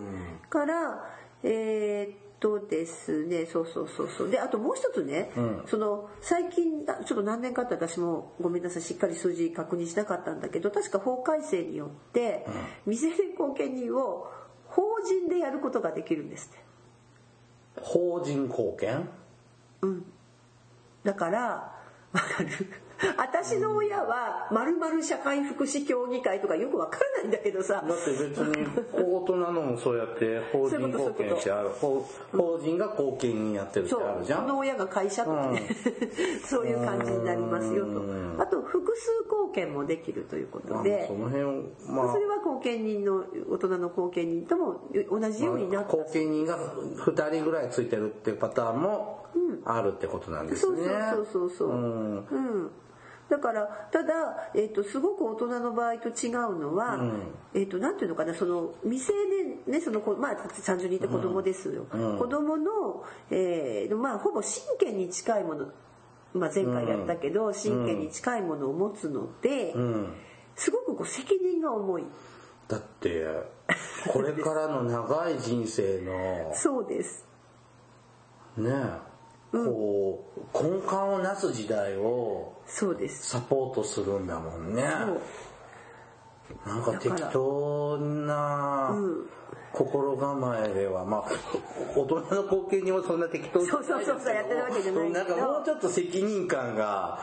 [0.49, 1.05] から
[1.43, 4.31] えーっとですねそうそうそうそう。
[4.31, 5.31] であともう一つね、
[5.67, 12.47] その最近だちょっと何年かって私もごめんなさいしっかり数字確認しなかったんだけど確か法改正によって、
[12.87, 14.27] 未成年後見人を
[14.69, 16.65] 法人でやることができるんですって。
[17.83, 19.07] 法人貢献
[21.05, 21.75] だから
[22.13, 22.49] わかる？
[23.17, 27.85] 私の親はまるまる社会福祉協議会とかよくわからないんだけどさ。
[27.87, 31.71] だって別に大人のもそうやって法人貢献してある。
[31.71, 34.43] 法法人が貢献人やってるってそうあるじゃん。
[34.43, 35.63] この親が会社とかね、
[36.47, 38.03] そういう感じになりますよと。
[38.39, 41.07] あと複数貢献もできるということで。
[41.09, 42.13] その辺をまあ。
[42.13, 45.93] それは後見人の大人の後見人とも同じようになった。
[45.93, 49.27] 後見人が2人ぐらいついてるっていうパターンも
[49.65, 50.83] あるってことなんですそうね。
[51.15, 52.27] そうそうそうそう、うん。
[52.31, 52.71] うん
[53.33, 57.01] だからただ、えっとすごく大人の場合と違うのは、
[57.55, 59.15] えっとなんていうのかなその未成
[59.67, 61.87] 年ねその子まあ30人いて子供ですよ、
[62.19, 65.69] 子供の、えーまあ、ほぼ親権に近いもの、
[66.35, 70.13] まあ、前回やったけど、親権に近いものを持つので、うん。
[70.55, 72.05] すごくこう責任が重い。
[72.69, 73.27] だって
[74.13, 77.27] これからの長い人生の そうです。
[78.59, 79.12] ね
[79.53, 83.29] こう根幹をなす時代をそうです。
[83.29, 84.83] サポートするんだもんね。
[86.67, 88.95] なんか適当な
[89.73, 91.25] 心構えでは、まあ、
[91.97, 97.19] 大人の後見にもそんな適当そうそうそうそうやってるわけじゃないなんかもうちょっと責任感が、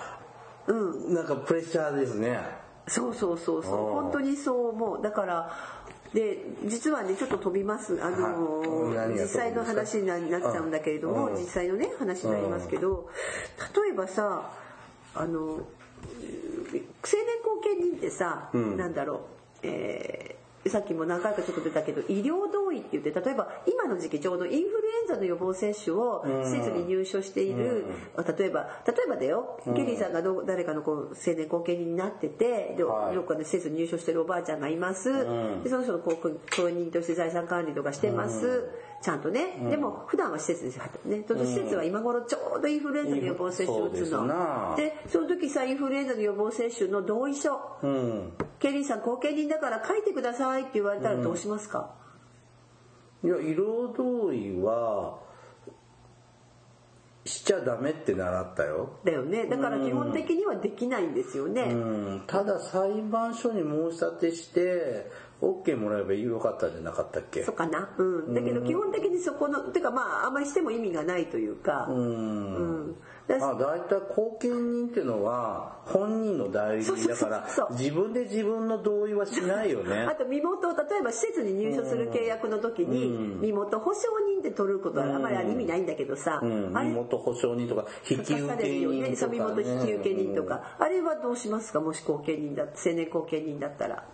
[0.68, 2.40] なんかプレッシャーですね。
[2.88, 3.88] そうそうそうそう。
[3.88, 5.02] うん本当にそう思う。
[5.02, 5.52] だから
[6.14, 8.00] で実はねちょっと飛びます。
[8.04, 11.36] あのー実際の話にななっちゃうんだけれども、うん。
[11.36, 13.10] 実際のね話になりますけど
[13.76, 14.52] 例えばさ
[15.16, 15.60] あの青
[16.72, 16.82] 年
[17.44, 18.78] 後見人ってさ、ん。
[18.78, 19.20] なんだろう
[19.64, 27.86] えーさっきも何回かちょっと出たけど医療同意って言って例えば今の時期ちょうどインフルエンザの予防接種を施設に入所している、
[28.38, 33.16] 例えば例えばだよ、ケリーさんがど誰かのこう青年後見人になっててで、はい。
[33.16, 35.64] どっかで施設に入所してるおばあちゃんがいます、ん。
[35.64, 38.70] でその人の公公認として財産管理とかしてます、
[39.02, 44.26] ちゃんとね、でも普段は施設ですねその施設は今頃ちょうどインフルエンザの予防接種を打つの。
[44.26, 44.74] な。
[44.76, 47.88] でその時さインフルエンザの予防接種の同意書う？
[47.88, 48.34] ん。
[48.60, 51.96] ケリーさん後見人だから書いてくださいって言われたらどうしますか、
[53.24, 55.20] いや、色同意は、
[57.24, 58.98] しちゃダメって習ったよ。
[59.06, 59.46] だよね。
[59.46, 62.24] だから基本的にはできないんですよね、うん。
[62.28, 65.10] ただ裁判所に申し立てして、
[65.42, 67.44] OK もらえばよかったんじゃなかったっけ？
[67.44, 67.90] そうかな。
[67.98, 68.34] うん。
[68.34, 71.88] だけど基本的にそこのてかまああんまりしても意味がないというか。
[71.90, 71.94] う。
[71.94, 72.88] うん。
[72.92, 72.96] ん
[73.28, 77.48] だあ大体後見人っていうのは本人の代理人だから
[77.78, 80.02] 自分で自分の同意はしないよね。
[80.10, 83.08] あと身元を例えば施設に入所する契約の時に
[83.40, 88.70] 身元保証人って取ることはあまり意味ないんだけどさ、身元保証人とか引き受け人とか、ね、
[89.30, 91.80] 身元引き受け人とか、あれはどうしますか？
[91.82, 94.06] もし後見人だ青年後見人だったら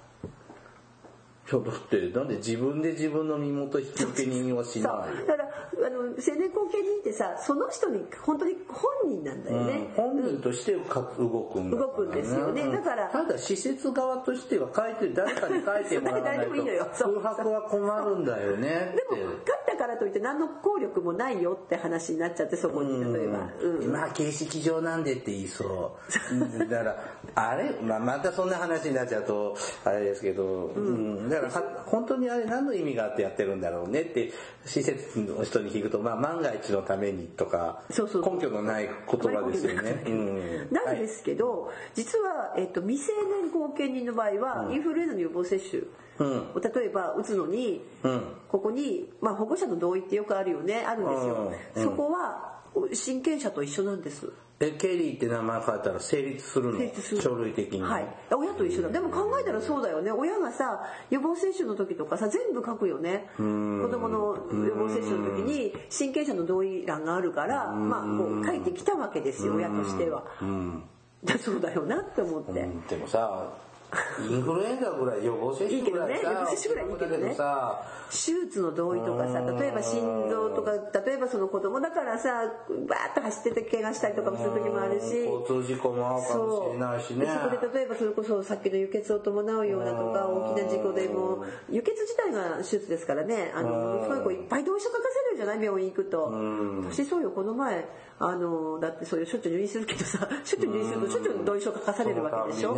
[1.47, 5.55] ちょっと待ってなんで自分で自分の身元引き受け人はしないよだから
[5.85, 10.15] あの青年後見人ってさその人に本当に本人なんだよね、うん。
[10.15, 12.63] 本人としてか動くんだから動くんですよね。
[12.63, 12.71] うん。
[12.71, 16.51] だからただ施設側としては書いて誰かに書いてもらわないと
[17.21, 23.91] 空白は困るんだよねでも勝ったからといって何の効力もないよって話になっちゃってそこに例えば、うん。
[23.91, 25.97] まあ形式上なんでって言いそ
[26.31, 26.35] う。
[26.35, 27.03] う んだから
[27.35, 34.31] あれ、まあ、またそんな話になっちゃうとあれですけど、うんだからは本当にあれ何の意味があってやってるんだろうねって
[34.65, 40.03] 施設の人に聞くと、まあ、万が一のためにとかそうそう根拠のない言葉ですよね。
[40.05, 40.67] うん。
[40.71, 45.83] なんですけど、実は、えっと、未成年後見人の場合は、インフルエンザの予防接種。
[46.17, 46.37] うん。
[46.55, 48.23] を例えば打つのに、うん。
[48.47, 50.83] ここに、まあ、保護者の同意ってよくあるよね。
[50.85, 51.83] あるんですよ、うん。
[51.83, 52.54] そこは
[52.93, 54.31] 親権者と一緒なんです。
[54.59, 57.21] えケリーって名前書いたら成立するの？
[57.21, 58.07] 書類的に、はい。
[58.31, 58.89] 親と一緒だ。
[58.89, 60.11] でも考えたらそうだよね。
[60.11, 63.29] 親がさ予防接種の時とかさ全部書くよね。
[63.37, 70.23] 子供の予防接種の時に親権者の同意欄があるからまあこう書いてきたわけですよ親としては。
[70.41, 70.83] うん。
[71.25, 72.81] だ そうだよなって思って、うん。
[72.87, 73.51] でもさ
[74.29, 77.35] インフルエンザぐらい予防接種ぐらいさいいけどね予防接種ぐらいいいけどね。
[78.09, 80.71] 手術の同意とかさ例えば心臓とか
[81.05, 82.45] 例えばその子供だからさ
[82.87, 85.25] バーッと走ってて怪我したりとかもする時もあるし。
[85.25, 87.25] 交通事故も合うかもしれないしね。
[87.25, 93.51] でそこで例えばそれこそさっきの輸血を伴うようなとか大きな事故でも輸血自体が手術ですからね。
[93.55, 96.31] あのすごいこういっぱい同意書書かせるじゃない病院行くと。
[96.89, 97.87] 私そうよこの前
[98.19, 102.73] あのだってそういうしょっちゅう入院するけどさしょっちゅう入院するとしょっちゅう同意書書かされるわけでしょ、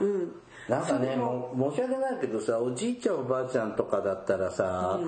[0.00, 0.32] うん
[0.70, 5.00] なんかねもう申し訳ないけどさおじいちゃんおばあちゃんとかだったらさ、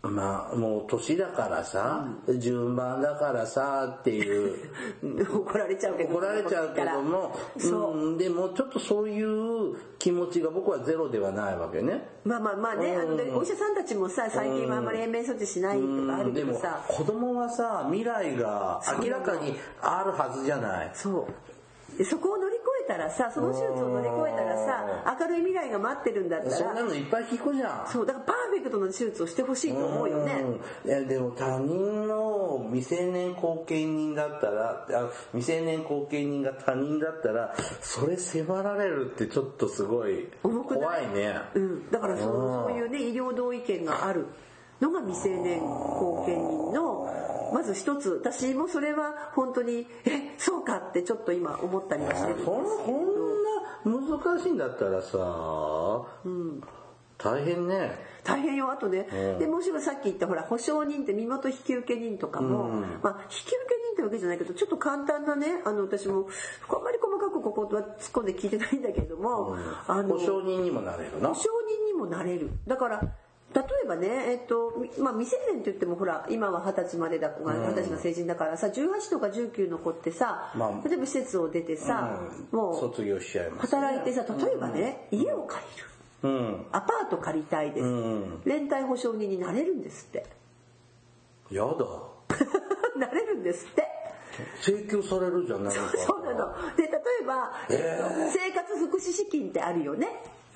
[0.00, 4.56] まあもう年だからさ、順番だからさっていう。
[5.32, 6.14] 怒られちゃうけど。
[6.14, 7.96] 怒られちゃうけども、そう。
[7.96, 12.08] うん、でもちょっとそういう気持ちが僕はゼロではないわけね。
[12.24, 20.90] まあまあまあね、あのでお医者さんたちもさ最近はあんまり延命措置しないとかあるけでもどさ、子供はさ未来が明らかにあるはずじゃない。
[20.94, 21.98] そう。
[21.98, 22.48] でそこを乗
[22.92, 27.86] たらさその手術を乗り越えたらさ明るい未来が待ってるんだったそんならのいっぱい聞くじゃん。
[27.88, 30.44] そうだからパーフェクトな手術をしてほしいと思うよね。
[30.84, 30.88] うん。
[30.88, 41.40] いやでも他人の未成年後見人だったらあ未成年後見人が他人だったらそれ迫られるってちょっとすごい怖いね。
[41.54, 42.74] うん、だからそのうん。
[42.74, 44.26] そういうね医療同意見がある
[44.80, 47.01] のが未成年後見人の
[47.52, 55.18] まず一つ私もそれは本当にえそうかってちょっと今思ったりはしてるんですそんこんな難しいんだったらさ、
[57.18, 58.12] 大変ね。
[58.24, 59.38] 大変よあとね、うん。
[59.38, 62.80] でもしもさっき言ったほら保証人って身元引き受け人とかも、うん。
[63.02, 66.26] まあ引き受け人ってわけじゃないけどちょっと簡単なねあの私も
[66.68, 71.28] あんまり細かくここは突っ込んで聞いてないんだけども、あの保証人にもなれるな。
[71.28, 71.34] 保。
[71.34, 72.50] 証人にもなれる。
[72.66, 73.02] だから
[73.54, 80.88] 例えばね、えっとみまあ、未成年って言ってもほら今は二十歳までだ二十歳の成人だからさ18とか19の子ってさ、まあ。
[80.88, 82.18] 例えば施設を出てさ、
[82.50, 82.58] うん。
[82.58, 85.88] もう卒業しちゃいますね、働いてさ例えばね、家を借りる。
[86.22, 86.66] うん。
[86.72, 88.42] アパート借りたいです、うん。
[88.44, 90.24] 連帯保証人になれるんですって。
[91.50, 91.76] やだ。
[92.96, 93.86] なれるんですって。
[94.62, 95.82] 請求されるじゃないか。
[95.98, 96.76] そうなの。
[96.76, 96.88] で例
[97.22, 98.30] えば、えっとえー。
[98.30, 100.08] 生活福祉資金ってあるよね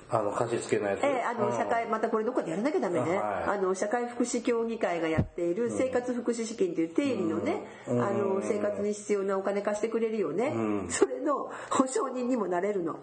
[0.09, 1.01] あの貸し付けのやつ。
[1.03, 1.57] えーあのうん。
[1.57, 3.57] 社会またこれどっかでやらなきゃダメね、はい。
[3.57, 10.53] あの社会福祉協議会がやっている生活福祉資金っていう定理のね、あの生活に必要なお金貸してくれるよね、
[10.89, 12.99] それの保証人にもなれるの。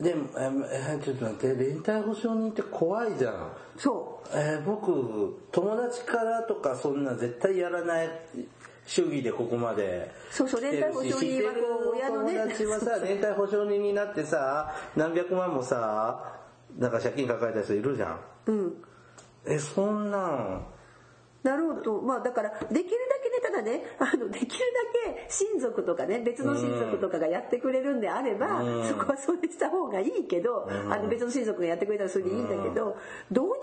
[0.00, 1.62] でもええちょっと待って。
[1.62, 3.52] 連帯保証人って怖いじゃん。
[3.76, 8.08] そえー僕友達からとかそんな絶対やらない
[8.90, 11.52] 主義でここまでそうそう連帯保証人は
[11.94, 12.34] 親のね。
[12.34, 16.40] 友達はさ連帯保証人になってさ何百万もさ
[16.76, 18.20] なんか借金抱えた人いるじゃん。
[18.46, 18.84] ううん。
[19.46, 20.66] えそんなん。
[21.44, 22.90] なろうとまあだからでき
[23.50, 32.96] ただねあのできるだけ親族とかね別の親族とかがやってくれるんであれば、そこはそれした方がいいけど、あの別の親族がやってくれたらそれでいいんだけど、
[33.32, 33.54] どうにも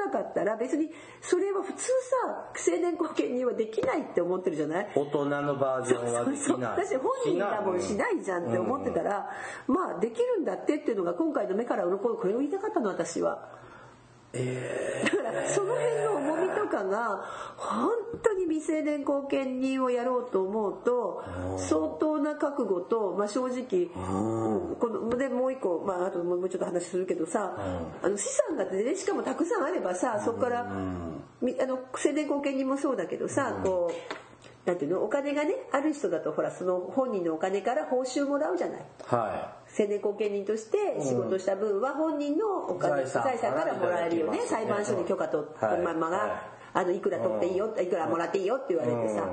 [0.00, 4.88] ならなかったら別にそれは普通さ青年後見人はできないって思ってるじゃない？
[4.94, 6.70] 大人のバージョンはできない。
[6.84, 9.30] 私本人多分しないじゃんって思ってたら、
[9.68, 13.48] まあできるんだってっていうのが今回の目から鱗これを言いたかったの私は。
[14.32, 17.24] だからその辺の重みとかが
[17.56, 17.88] 本
[18.56, 21.24] 未成年後見人をやろうと思うと
[21.58, 24.76] 相当な覚悟と、まあ、正直、うん。
[24.76, 27.54] このでもう一個、まあ、あともうちょっと話するけどさ、
[28.02, 30.66] あの資産がねしかもたくさんあればさそこから、
[31.42, 38.80] みあの青年後見人もそうだけどさ、こうなんていうのお金がねある人だとほらその本人のお金から報酬もらうじゃない。
[39.04, 44.40] は青年後見人として仕事した分は本人のお金、財産財産からもらえるよね。
[44.46, 45.82] 裁判所に許可取ってはい。
[45.82, 49.26] ママが、はいあのいくら取っていいよ、いくらもらっていいよって言われてさ、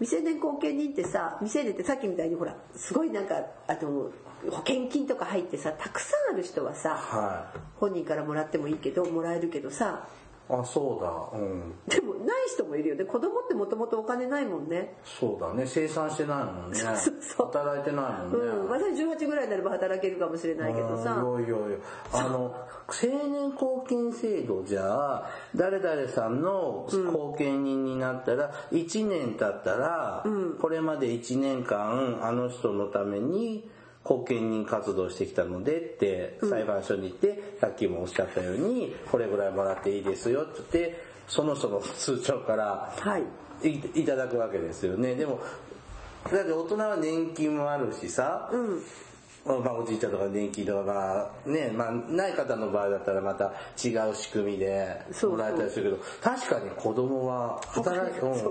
[0.00, 4.10] 未成年後見人ってさ未成年ってさっきみたいにほらすごいなんかあの
[4.50, 10.19] 保険金とか入ってさたくさんある人はさは本人からもらってもいいけどもらえるけどさい
[10.50, 11.74] あそうだうん。
[11.86, 12.94] でもない人もいるよ。
[12.96, 14.96] ね子供ってもともとお金ないもんね。
[15.04, 15.64] そうだね。
[15.66, 16.80] 生産してないもんね。
[17.36, 18.68] 働いてないもんね、うん。
[18.68, 21.12] まあ18ぐらいになれば働けるかもしれないけどさ。
[21.12, 21.76] うんいやいやいや
[22.12, 22.54] あの
[22.88, 30.24] 青年後見制度じゃ誰々さんの後見人になったら1年経ったら、
[30.60, 33.68] これまで1年間あの人のために
[34.02, 43.24] 後見人活動してきたのでって裁判所に行って、さっきもおっしゃったようにこれぐらいもらっていいですよって言ってその人の通帳からはい。
[44.06, 45.14] ただくわけですよね。
[45.14, 45.40] でも
[46.32, 48.50] だって大人は年金もあるしさ、
[49.44, 58.42] まあ、おじいちゃんとか年金とかまあね、まあ、ない方の場合だったらまた違う仕組みでもらえたりするけど確かに子供は働いてう ある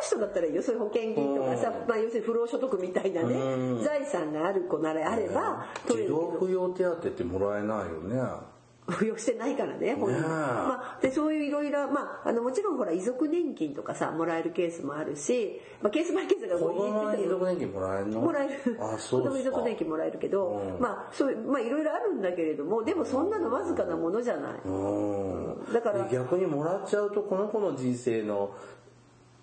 [0.00, 8.51] 人だったらいいよそういう保険金とかさ、まあ、要するに不労所得みたいなね、財産がある子ならあれば取れ児童扶養手当ってもらえないよね
[8.88, 10.28] 扶養してないからね本人ねえ。
[10.28, 18.20] まあ、でそういういろいろまああのもちろんほら遺族年金とかさもらえるケースもあるし、まあ、ケースバイケースが子こう供は遺族年金もらえるの？
[18.20, 18.76] もらえる。
[18.80, 20.80] あ子供遺族年金もらえるけど、うん。
[20.80, 25.72] まあそういうまあいろいろあるんだけれどもでもそんなのわずかなものじゃない、うん。
[25.72, 28.52] だからで逆にもらっちゃうとこの子の人生の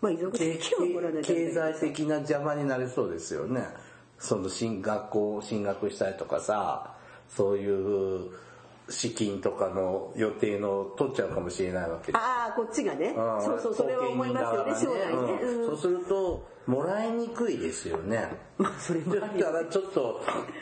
[0.02, 3.64] まあ遺族経年金はもらわない経済的な邪魔になりそうですよね。
[4.18, 6.94] その進学校進学したりとかさ
[7.30, 8.32] そういう
[8.90, 12.12] 資金とかの予定の取っちゃうかもしれないわけ。
[12.12, 13.08] でああこっちがね。
[13.08, 14.74] うんそうそうそれは思いますよね。
[14.76, 15.62] 将来ね、うん。
[15.62, 15.66] うん。
[15.68, 18.30] そうするともらいにくいですよね。
[18.58, 20.22] まあそれもだあるよからちょっと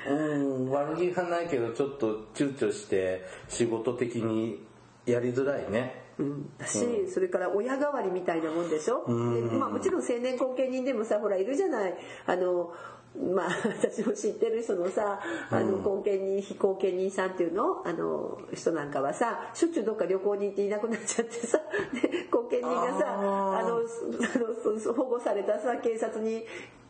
[0.09, 4.65] うん悪気がないけどちょっと躊躇して仕事的に
[5.05, 6.07] やりづらいね。
[6.19, 6.79] うん、だし、
[7.13, 9.13] それから親代わりみたいなもんでしょ、で
[9.55, 11.95] まあ、もちろん青年後見人でもさほらいるじゃない。
[12.25, 12.73] あの
[13.33, 17.81] まあ 私も知ってる人のさあの後見人非後見人さんっていうの？
[17.85, 21.59] あの人なんかはさしょっちゅうどっか旅行に行っていなくなっちゃってさ
[21.93, 26.45] で後見人がさあのあのそ 保護されたさ警察に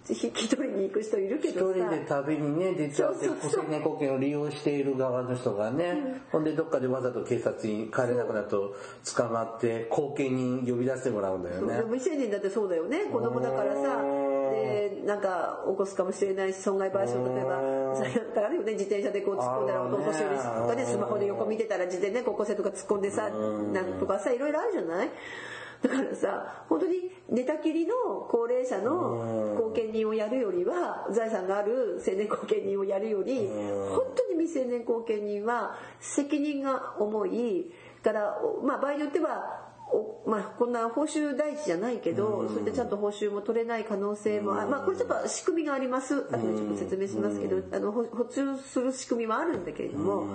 [0.09, 1.79] 引き取りに行く人いるけ一どさ。
[1.79, 3.63] 人で旅にね出ちゃってそうそうそう。
[3.65, 8.73] 青年後見を利用している側の人がね、ほんでどっかでわざと警察に帰れなくなると
[9.17, 11.75] 捕まって後見人呼び出してもらうんだよね。
[11.75, 13.05] でも未成年だってそうだよね。
[13.11, 14.01] 子供だからさ
[14.51, 25.09] でなんか起こすかもしれないし損害賠償例えばなんかあるよね自転車でこう突っ込んだらお年寄りがねスマホで横見てたら自転ね高校生とか突っ込んでさなんとかさいろいろあるじゃない？
[25.81, 27.93] だからさ本当に寝たきりの
[28.29, 37.71] 高齢者の後見人をやるよりは財産がある青年後見人をやるより本当に未成年後見人は責任が重い
[38.03, 39.66] からまあ場合によってはお
[40.25, 46.27] まあ、こんな報酬第一じゃないけど、そういったちゃんと報酬も取れない可能性もあ、まあ、これちょっと仕組みがあります。
[46.29, 50.27] 後でちょっと説明しますけど、あのほ補充する仕組みはあるんだけれども、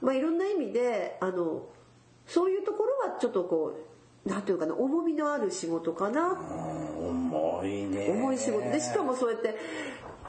[0.00, 1.66] まあ、いろんな意味であの
[2.26, 3.74] そういうところはちょっとこ
[4.24, 6.32] うなんていうかな重みのある仕事かな。
[6.98, 8.08] 重いね。
[8.10, 8.70] 重い仕事。
[8.70, 9.56] でしかもそうやって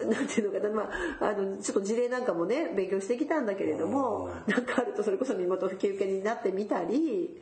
[0.05, 0.89] なんていうのかな、ま
[1.22, 7.39] あ、あのちょっと事例なんかもね勉強してきたんだけれどもなんかあるとそれこそ身元引き受けになってみたりで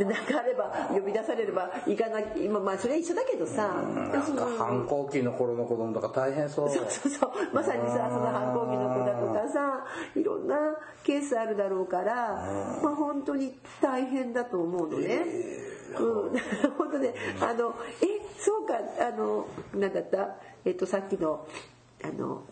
[0.00, 6.70] なんかあれば呼び出されれば行かなきゃ今まあそれは一緒だけどさ、なんか反抗期の頃の子供とか大変そう。
[6.70, 7.30] そうそうそう。
[7.52, 10.56] まさにさその反抗期の子だとかさいろんな
[11.02, 12.14] ケースあるだろうから、
[12.82, 15.24] まあ本当に大変だと思うのね。
[15.98, 16.38] うん、
[16.76, 18.06] 本当ねあのえ
[18.38, 20.36] そうかあの何だった？
[20.64, 21.46] えっとさっきの
[22.04, 22.42] あの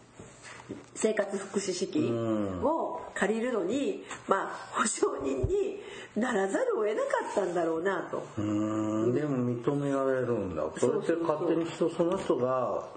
[0.95, 5.81] 生活福祉資金を借りるのに、まあ保証人に
[6.17, 8.27] ならざるを得なかったんだろうなと。
[8.39, 9.15] うーん。
[9.15, 10.65] でも認められるんだ。
[10.79, 12.89] それって勝手に人その人が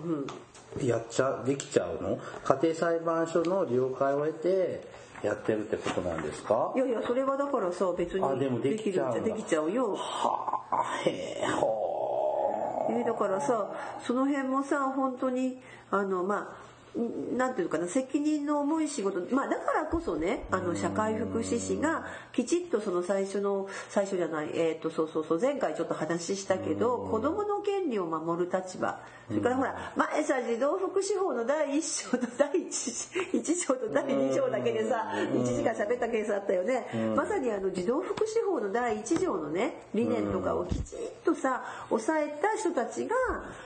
[0.81, 2.19] やっちゃできちゃうの？
[2.43, 4.87] 家庭裁判所の了解を得て
[5.21, 6.71] やってるってことなんですか？
[6.75, 9.95] いやいやそれはだからさ別あでもにできちゃできちゃできちゃうよ。
[9.95, 13.69] はあへえほえーだからさ
[14.03, 15.61] その辺もさ本当に
[15.91, 19.19] あのまあんなんていうのかな責任の重い仕事。
[19.33, 28.99] まあだからこそねあの社会福祉士がきちっとその最初の最初じゃないえっ、とそうそうそう前回ちょっと話したけど子供の権利を守る立場。
[29.29, 43.15] それからほら前さ児童福祉法の第1章と第 1, 一章と第2章だけでさ1時間喋ったケースあったよね、まさにあの児童福祉法の第1条のね理念とかをきちっとさ抑えた人たちが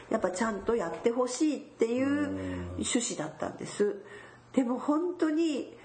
[0.09, 2.27] やっぱちゃんとやってほしいっていう
[2.75, 3.95] 趣旨だったんです。
[4.53, 5.75] でも本当に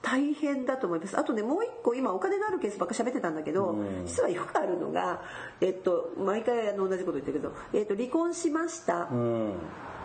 [0.00, 1.18] 大変だと思います。
[1.18, 5.22] あとねもう一個今お金のあるケースばっか喋ってたんだけど、実はよくあるのが、
[5.60, 9.16] えっと、毎回あの同じこと言ってるけど、えっと、離婚しました、うう
[9.48, 9.52] ん。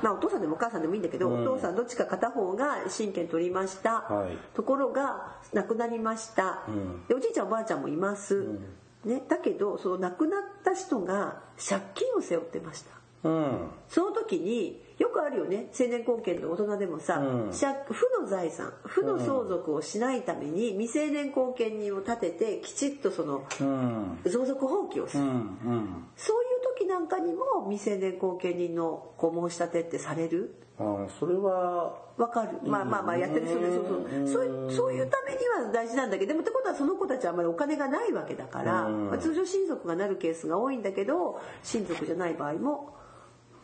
[0.01, 4.38] まあ、お父さんでもお母さんでもいいんだけど、お父さんどっちか片方が親権取りました、はい。
[4.53, 6.64] ところが亡くなりました、
[7.07, 8.59] でおじいちゃんおばあちゃんもいます、
[9.05, 13.30] ね、だけどその亡くなった人が借金を背負ってました。
[13.30, 13.70] うん。
[13.88, 15.68] その時によくあるよね。
[15.72, 17.52] 成年後見の大人でもさ、うん。
[17.52, 24.20] 借負の財産負の相続をしないために未成年後見人を立ててきちっとそのうん。
[24.26, 26.06] 相続放棄をする、うんうん。
[26.16, 30.56] そういう時なんかにも未成年後見人のこう申し立てってされる？
[30.80, 32.58] あそれはわかる。
[32.64, 33.86] まあまあまあやってる人でそう
[34.28, 34.72] そう。
[34.72, 39.10] そういうためには大事なんだけどでもってことはその子たちはあんまりお金がないわけだから、うん。
[39.10, 42.96] まあ、通常親族がなるケースが多いんだけど親族じゃない場合も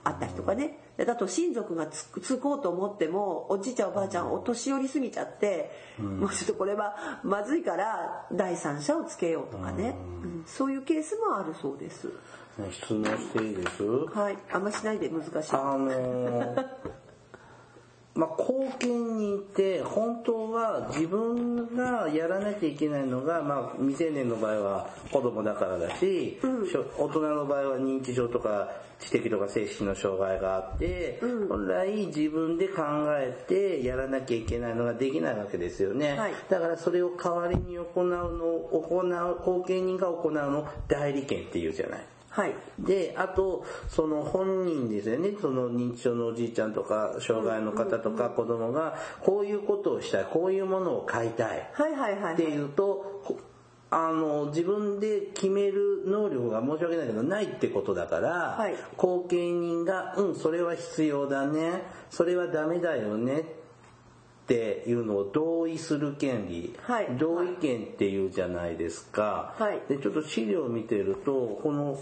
[0.04, 10.44] あったりとかねでだと親族がつつこうと思ってもおじいちゃんおばあちゃんお年寄りすぎちゃって、もうちょっとこれはまずいから第三者をつけようとかね、うん。
[10.46, 12.06] そういうケースもあるそうです。
[12.06, 12.12] ね
[12.72, 13.84] 質問していいです？
[13.84, 14.38] はい。
[14.52, 15.54] あんましないで難しい。
[15.54, 16.66] あのー
[18.16, 26.40] まあ後見人って本当は自分がやらなきゃいけないのが、まあ、未成年の場合は子供だからだし、
[26.70, 32.84] しょ大人の場合は認知症とか知的とか精神の障害があって、本来自分で考
[33.18, 36.34] えてやらなきゃいけないのができないわけですよね、はい。
[36.50, 38.16] だからそれを代わりに行うの
[38.72, 42.06] 行う後見人が行うのを代理権っていうじゃない。
[42.30, 42.54] はい。
[42.78, 51.70] で、あと、その本人ですよね、その認知症のおじいちゃんとか、障害の方とか子供が、こういうことをしたい、こういうものを買いたい。
[51.74, 53.40] はいはいはいっていうと、こ
[53.92, 58.76] あの、自分で決める能力が申し訳ないけど、ないってことだから、はい。
[58.96, 63.59] 後見人が、うん、それは必要だね、それはダメだよね
[64.50, 67.08] っていうのを同意する権利、はい。
[67.20, 69.54] 同意権っていうじゃないですか。
[69.60, 69.80] はい。
[69.88, 72.00] で、ちょっと資料を見てると、この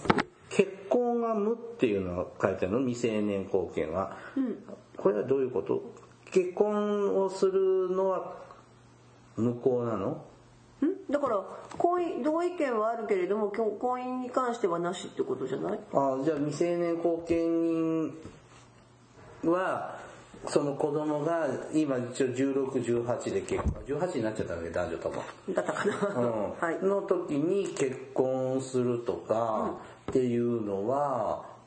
[0.50, 4.16] 結婚が無っていうのが書いてあるの、未成年後見は。
[4.96, 5.82] これはどういうこと？
[6.32, 8.38] 結婚をするのは
[9.36, 10.24] 無効なの？
[10.86, 11.12] ん？
[11.12, 11.44] だから
[11.78, 15.80] 婚姻同意見はあるけれども婚婚姻に関してはなしってことじゃない？
[15.94, 18.14] あじゃあ未成年後見
[19.44, 20.00] 人は
[20.50, 23.74] その子供が今一応1618で結婚。
[23.86, 25.24] 18になっちゃったわけ男女とも、
[25.54, 26.52] だったかな、うん。
[26.60, 26.86] はい。
[26.86, 29.76] の時に結婚するとか
[30.10, 31.58] っていうのは、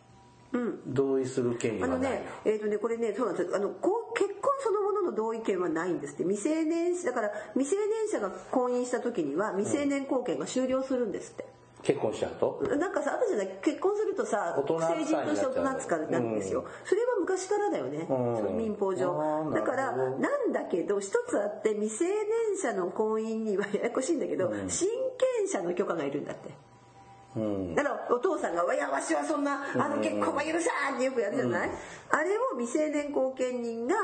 [0.87, 3.55] 同意する権利あのはないねえっ、とねこれねそうなんです。
[3.55, 6.25] あのこう結婚そのものの同意権はないんですって。
[6.25, 11.45] 未成年だから未成年者が婚姻した時には未成年後見が終了するんですって、
[11.83, 12.63] 結婚しちゃうと？
[12.77, 18.07] なんかさ私じゃない結婚するとさ成人として大人扱いになるんですよ、それは昔からだよね、ん。
[18.07, 26.51] その民法あ上ーだからなんだけど一つあって未成年者の婚姻にはややこしいんだけど、親権者の許可がいるんだって。
[27.37, 27.75] うん。
[27.75, 31.71] だからお父さんが「いやわしはそんなあの結婚は許さん!」ってよくやるじゃない、
[32.11, 33.95] あれを未成年後見人が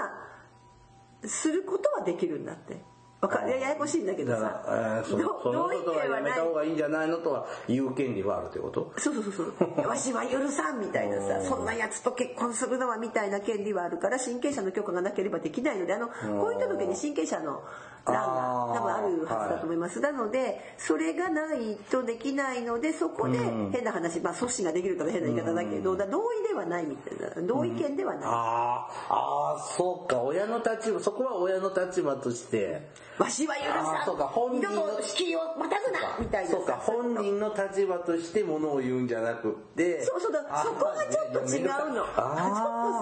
[1.24, 2.80] することはできるんだって
[3.22, 5.02] やややこしいんだけどさ。
[5.04, 8.92] そどその同意ことはやめた方がいいんじゃないのとは言う権利はあるってこと？
[8.98, 9.54] そうそうそう。
[9.58, 17.62] そうわしは許さんみたいなさそんなやつと結婚するのはみたいな権利はあるから親権者の許可がなければできないのであの婚姻届に親権者の
[18.04, 20.00] 欄が多分あるはずだと思います。
[20.00, 28.22] なのでそれがないとできないのでそこで変な話まあ阻止ができるとか変な言い方だけどだ同意ではないみたいな同意権ではない。
[28.26, 30.20] あーあーそうか。
[30.20, 32.86] 親の立場そこは親の立場として
[33.18, 34.24] わしは許さそうか。
[34.24, 35.00] 本ん人の。
[35.02, 36.50] 敷居をまたぐなみたいな。
[36.50, 36.74] さそうか。
[36.74, 40.02] 本人の立場としてものを言うんじゃなくって。
[40.04, 40.42] そうそうだ。
[40.62, 41.46] そこがちょっと違うの。
[41.46, 43.00] ちょっとあ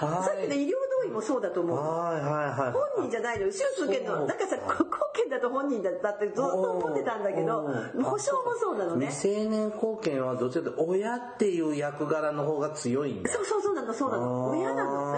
[0.00, 0.70] ささっきの医療
[1.02, 1.76] 同意もそうだと思う。
[1.78, 3.52] はいはいはい本人じゃないのよ。
[3.52, 4.26] 手術受けるの。
[4.26, 4.84] なんかさ後
[5.24, 8.02] 見だと本人だったってずっと思ってたんだけどうん。
[8.02, 9.06] 保証もそうなのね。
[9.06, 13.32] 未成年後見はどちらかというと親っていう役柄の方が強いんだ。
[13.32, 14.50] そうそうそうなのそうなの。
[14.50, 15.13] 親なの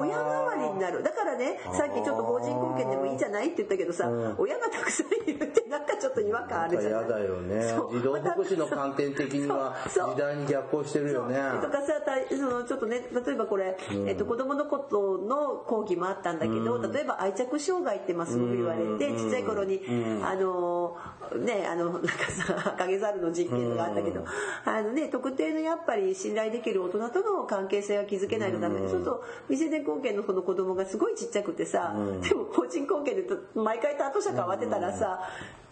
[0.00, 1.02] 親代わりになる。
[1.02, 4.34] だからねさっきちょっと法人後見でもいいじゃないって言ったけどさうん。
[4.38, 7.06] 親がたくさんいるってなんかちょっと違和感あるじゃない。
[7.06, 7.60] 嫌だよね。
[7.92, 11.36] 児童福祉の観点的には時代に逆行してるよね。
[11.60, 19.80] とかさたそのちょっとね例えばこれ、えっと、子供のことの講義もあったんだけど、例えば愛着障害ってまあすごく言われて、ちっちゃい頃に、
[20.22, 20.96] あの
[21.38, 24.24] ねあのなんかさ 影猿の実験があったけど、
[24.64, 28.80] あのね特定のやっぱり信頼できる大人との関係性が築けないとダメ。
[28.80, 35.20] で、そうすると未成年後見のこの子供がすごいちっちゃくてさ、でも法人後見で毎回担当者変わってたらさ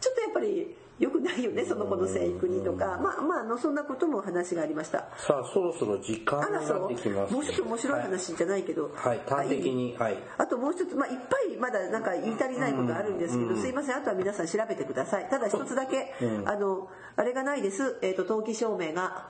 [0.00, 5.08] ちょっとやっぱり良くないよねその子の生育にとか、まあまああのそんなことも話がありました。
[5.16, 7.34] さあそろそろ時間になってきますう。
[7.34, 10.18] もうちょっと面白い話じゃないけど、はい、はい、端的にはい。
[10.38, 13.96] あともう一つ、まあ、いっぱいまだなんか言い足りないことあるんですけど、すいません。
[13.96, 15.28] あとは皆さん調べてください。
[15.28, 16.14] ただ一つだけ、
[16.44, 19.28] あのあれがないです、えー、と登記証明が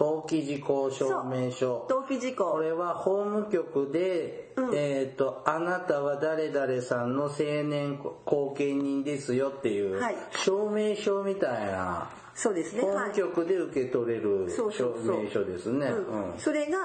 [0.00, 1.86] 登記事項証明書。
[1.90, 2.52] 登記事項。
[2.52, 10.16] これは法務局で、えっ、とあなたは誰々さんの青年後見人ですよっていう、はい。
[10.42, 12.80] 証明書みたいなそうですね。
[12.80, 14.68] 法はい務局で受け取れる証
[15.04, 15.88] 明書ですね。
[15.88, 16.32] うん。
[16.32, 16.38] うん。
[16.38, 16.78] それが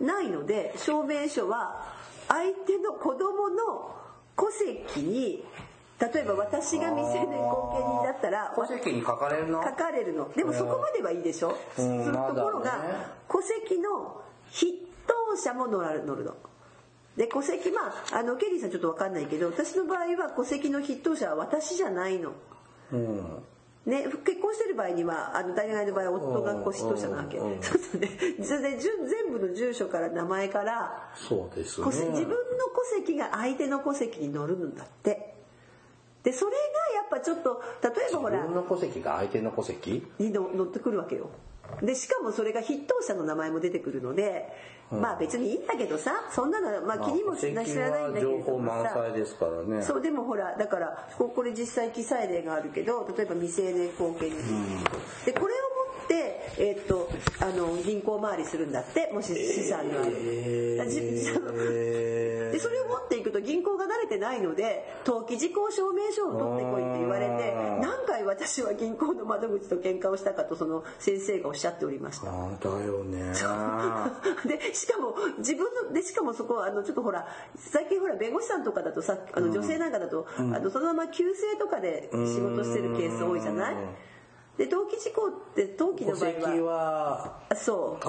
[0.00, 1.92] ないので証明書は
[2.28, 3.94] 相手の子供の
[4.34, 4.50] 戸
[4.86, 5.44] 籍に
[6.00, 9.62] 例えば私が未成年後見人だったら戸籍に書かれるの？
[9.62, 10.32] 書かれるの。
[10.32, 12.88] でもそこまではいいでしょ、すうんるところまだね。
[12.88, 14.20] が戸籍の
[14.50, 14.72] 筆
[15.06, 16.36] 頭者も乗るの。
[17.16, 22.32] で戸籍まああのケリーさんちょっと分かんないけど私の場合は戸籍の筆頭者は私じゃないの。
[22.92, 23.42] うん。
[23.84, 28.44] ね、結婚してる場合にはあの大概の場合は夫がこう筆頭者なわけ、うんうんそうするとね。
[28.44, 31.86] それで順全部の住所から名前からそうですね。
[31.86, 32.34] 自分の戸
[33.04, 35.34] 籍が相手の戸籍に載るんだって
[36.22, 40.06] でそれがやっぱちょっと例えばほら自分の戸籍が相手の戸籍？
[40.18, 41.30] にの乗ってくるわけよ。
[41.82, 44.52] でしかもそれが筆頭者の名前も出てくるので、
[44.90, 49.82] まあ別にいいんだけどさそんなのまあ気にもしな知らないんだけれ情報満載ですからね。
[49.82, 54.84] そうでもほらだからここれ実際記載例があるけど例えば未成年後見人、
[55.24, 55.71] でこれを
[56.16, 57.08] えーっと
[57.40, 61.00] あの銀行回りするんだってもし資産のある、えだからじ
[62.52, 72.26] でそれを持っていくと銀行が慣れてないので登記事項証明書を取ってこいって言われて何回私は銀行の窓口と喧嘩をしたかとその先生がおっしゃっておりました。
[72.26, 72.32] だ
[72.84, 73.32] よね。
[74.46, 83.74] でしかも自分のでしかもそこはあのちょっとほら最近ほら弁護士さんとかだとさあの女性なんかだと、あのそのまま旧姓とかで仕事してるケース多いじゃない？
[84.58, 86.74] で登記事項って登記の戸場合籍は
[87.48, 88.06] はそう。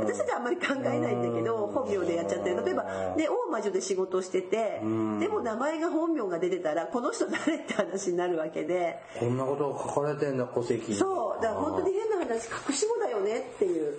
[0.00, 2.64] 私たちはあんまり考えないんだけど本名でやっちゃってる。
[2.64, 2.82] 例えば
[3.16, 8.98] ね大魔女で仕事をしててでも名前が本名が出てたらこの人誰って話になるわけで。
[9.20, 10.98] こんなことが書かれてんだ戸籍に。
[10.98, 11.42] そう。
[11.42, 13.92] だから本当に変な話隠し子だよねっていう。
[13.92, 13.98] で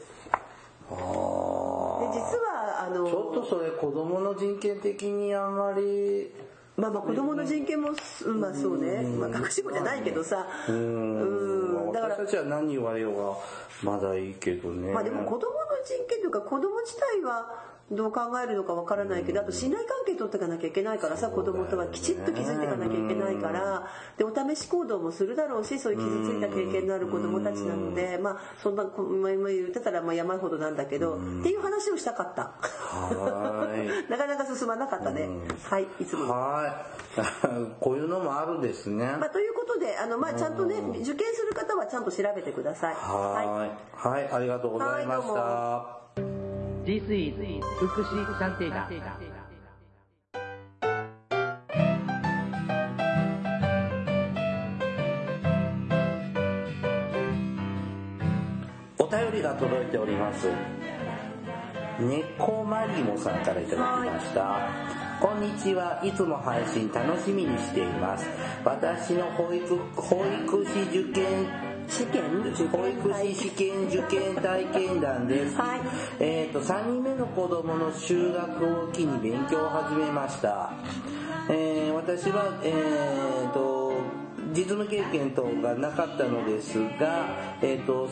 [0.91, 6.31] あ実ーはあのちょっとそれ子供の人権的にあんまり
[6.75, 10.47] まあまあ子供の人権もすまあそうね、まあ、隠し子じゃないけどさ。
[10.67, 11.58] ううん
[12.01, 14.91] から私たちは何言われようがまだいいけどね。
[14.91, 23.87] まあでも子供の人権というか子供自体はどう考えるのかわからないけどあと信頼関係取っていかなきゃいけないからさ子供とはきちっと気づいていかなきゃいけないから。
[24.17, 32.53] でお試し行動もするだろうしそういう傷ついた経験のある子供たちなのでまあそんなこ今今言ってたらまあ山ほどなんだけどっていう話をしたかった。
[34.09, 35.29] なかなか進まなかったね。
[35.69, 36.25] はいいつも。
[36.25, 36.99] のはい。
[37.79, 39.05] こういうのもあるんですね。
[39.19, 42.95] まあ、ということであの、まあ、ちゃんとね受験する方はちゃんと調べてください。
[42.95, 44.07] はい。
[44.09, 44.29] はい。
[44.31, 45.98] ありがとうございましはた
[46.89, 47.35] This is
[47.77, 48.89] 福祉探偵団
[59.31, 60.47] りが届いております。
[61.99, 64.69] 猫マリモさんからいただきました。
[65.21, 66.01] こんにちは。
[66.03, 68.25] いつも配信楽しみにしています。
[68.65, 72.23] 私の保育、保育士受験試験
[72.53, 75.55] 受保育士試験受験体験談です。
[75.55, 75.79] はい
[76.19, 80.71] えっ、と、3人目の子供の就学を機に勉強を始めました。
[81.49, 83.93] えー私は、えっ、と、
[84.55, 88.09] 実務経験等がなかったのですが、えっ、と、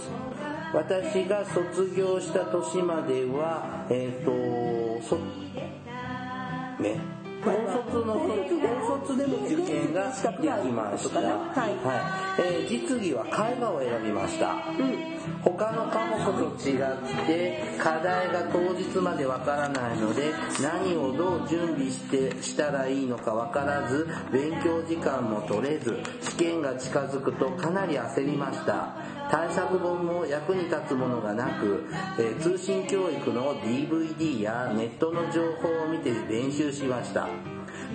[0.73, 5.17] 私が卒業した年までは、えっ、と、そ、
[6.81, 7.16] ね？
[7.43, 11.19] 高卒の、高卒でも受験ができました。
[11.19, 11.71] はい
[12.39, 14.55] えー実技は絵画を選びました。
[15.43, 28.95] 他の科目と違って課題が当日までわからないので何をどう準備してしたらいいのかわからず勉強時間も取れず試験が近づくとかなり焦りました
[29.29, 31.85] 対策本も役に立つものがなく、
[32.19, 37.27] えー通信教育の DVD やネットの情報を見て練習しました。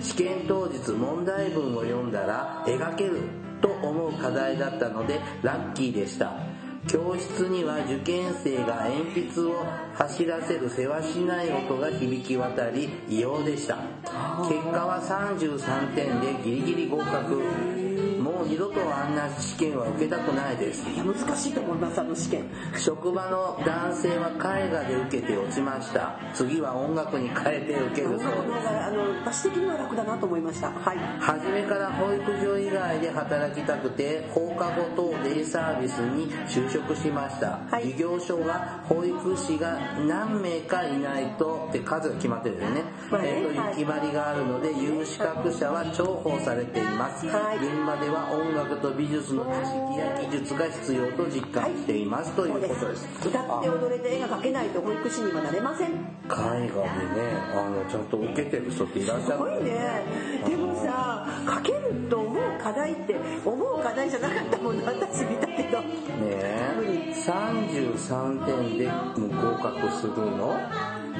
[0.01, 3.21] 試験当日問題文を読んだら描ける
[3.61, 6.33] と思う課題だったのでラッキーでした。
[6.87, 13.77] 教室には受験生が鉛筆を走らせる世話しない音が響き渡り異様でした。
[14.49, 17.82] 結果は33点でギリギリ合格。
[18.43, 20.87] う二度とあんな試験は受けたくないです。
[20.89, 22.45] いや難しいと思いますあの試験。
[22.77, 26.17] 職場の男性は絵画で受けて落ちました。
[26.33, 28.29] 次は音楽に変えて受けるそうです。
[28.67, 30.71] あの私的には楽だなと思いました。
[30.71, 30.97] はい。
[31.19, 37.87] 初めから保育所以外で働きたくて放課後等デイサービスに就職しました、はい。
[37.87, 43.71] 事業所が保育士が何名かいないとって数が決まってるんですよね、まあねえーとい。
[43.71, 47.57] う決まりがあるので有資格者は重宝されています、はい。
[47.57, 53.07] 現場では音楽と美術の知識や技術が必要と実感しています、ということです。
[53.27, 55.91] 歌って踊れて絵が描けないと保育士にはなれません。
[55.91, 55.93] 絵
[56.27, 56.69] 画でね
[57.53, 59.33] あのちゃんと受けてる人っていらっしゃる。
[59.33, 60.03] すごいね。
[60.47, 65.81] でもさ描けると思う課題って思う課題じゃなかったもんね私見たけど。
[65.81, 65.87] ね
[66.21, 67.13] え。
[67.13, 70.57] 33点で合格するの？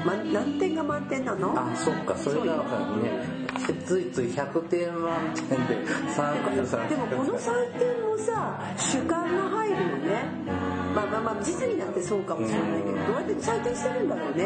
[0.05, 1.53] ま、何点が満点なの？
[1.55, 2.15] あそっか。
[2.15, 3.43] それが分かるね。
[3.85, 5.85] ついつい100点満点で
[6.15, 10.25] 33でもこの採点もさ主観が入るよね
[10.93, 14.45] まあまあまあ実技なんてそうかもしれないけどどうやって採点してるんだろうね。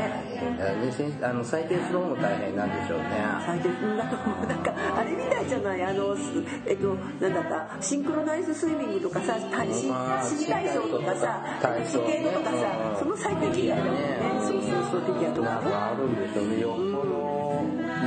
[1.22, 3.06] あの採点する方も大変なんでしょうね。
[3.46, 6.22] 採点だと思うなんかあれみたいじゃないあのす
[6.66, 7.44] えっとなんだっ
[7.78, 7.82] た？
[7.82, 11.42] シンクロナイズスイミングとかさたしまあ新体操とかさ
[11.86, 12.58] スケートとかさ
[12.92, 13.00] うん。
[13.00, 14.18] その採点みたいだもんね。
[14.42, 16.60] そうそうそうフィギュアとかあるんでしょうね。
[16.62, 17.17] よっぽど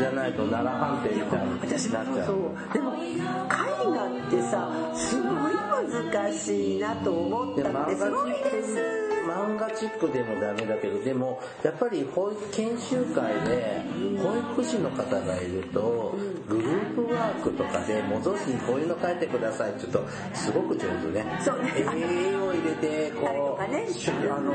[0.00, 5.54] じゃないと奈良判定みたいになっ私もちゃうそうでも絵画ってさすごい
[6.12, 13.82] 難しいなと思ったのですごいです漫画チックでもダメだけどでもやっぱり保育研修会で
[14.22, 16.14] 保育士の方がいると
[16.48, 20.04] グループワークとかで模造紙にこういうの書いてくださいって言うと
[20.34, 21.24] すごく上手ね。
[21.40, 21.62] そう。
[21.62, 24.52] ね絵を入れてこうしあの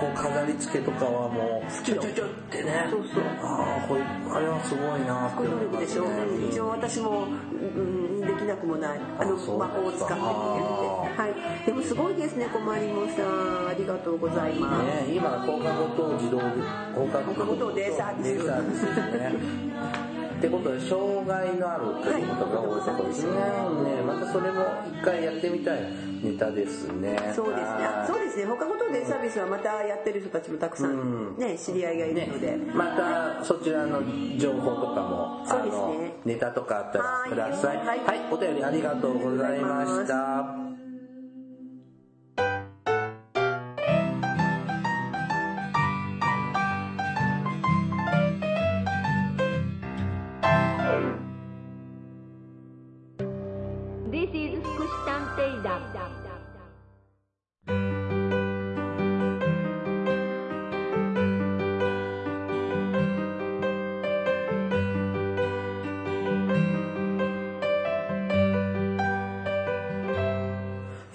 [0.00, 2.86] こう飾り付けとかはもうちょちょちょってね。
[2.90, 3.22] そうそう。
[3.42, 3.86] あ
[4.30, 6.48] ああれはすごいなって努思います力でしょ。
[6.50, 8.03] 一応私も、うん、
[8.34, 11.22] できなくもないあの魔法を使ってやって。
[11.22, 11.28] は
[11.62, 11.66] い。
[11.66, 13.54] でもすごいですねこまりもさん。
[13.74, 25.80] ありがとうございます、ね、今放課後等自動放課後等デイサービスってことで障害のあるということが多いことですね,、ねまたそれも一回やってみたい
[26.22, 27.84] ネタですねそうですね。
[27.84, 28.46] あそうですね。
[28.46, 34.00] 放課後等デイサービスはまたやってる人たちもたくさんね知り合いがいるので、またそちらの
[34.38, 36.14] 情報とかもそうですね。
[36.24, 37.76] ネタとかあったらはいください。
[37.76, 37.86] はい。
[38.00, 40.83] はい、お便りありがとうございました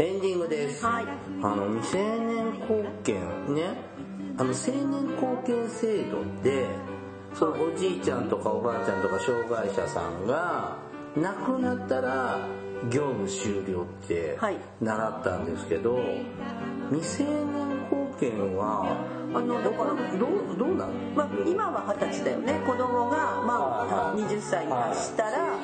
[0.02, 0.86] エンディングです。
[0.86, 1.06] はい。
[1.44, 3.76] あの、未成年貢献ね、
[4.38, 6.68] あの、成年貢献制度で、
[7.34, 10.78] そう、おじいちゃんとかおばあちゃんとか障害者さんが、
[11.18, 12.40] 亡くなったら、
[12.90, 14.58] 業務終了ってはい。
[14.80, 16.00] 習ったんですけど、
[16.92, 17.79] 未成年
[18.20, 22.60] 貢権はあのだからどうどうなのまあ、今は二十歳だよね。
[22.66, 24.36] 子供がまあはいはい。
[24.36, 25.60] 20歳に達したら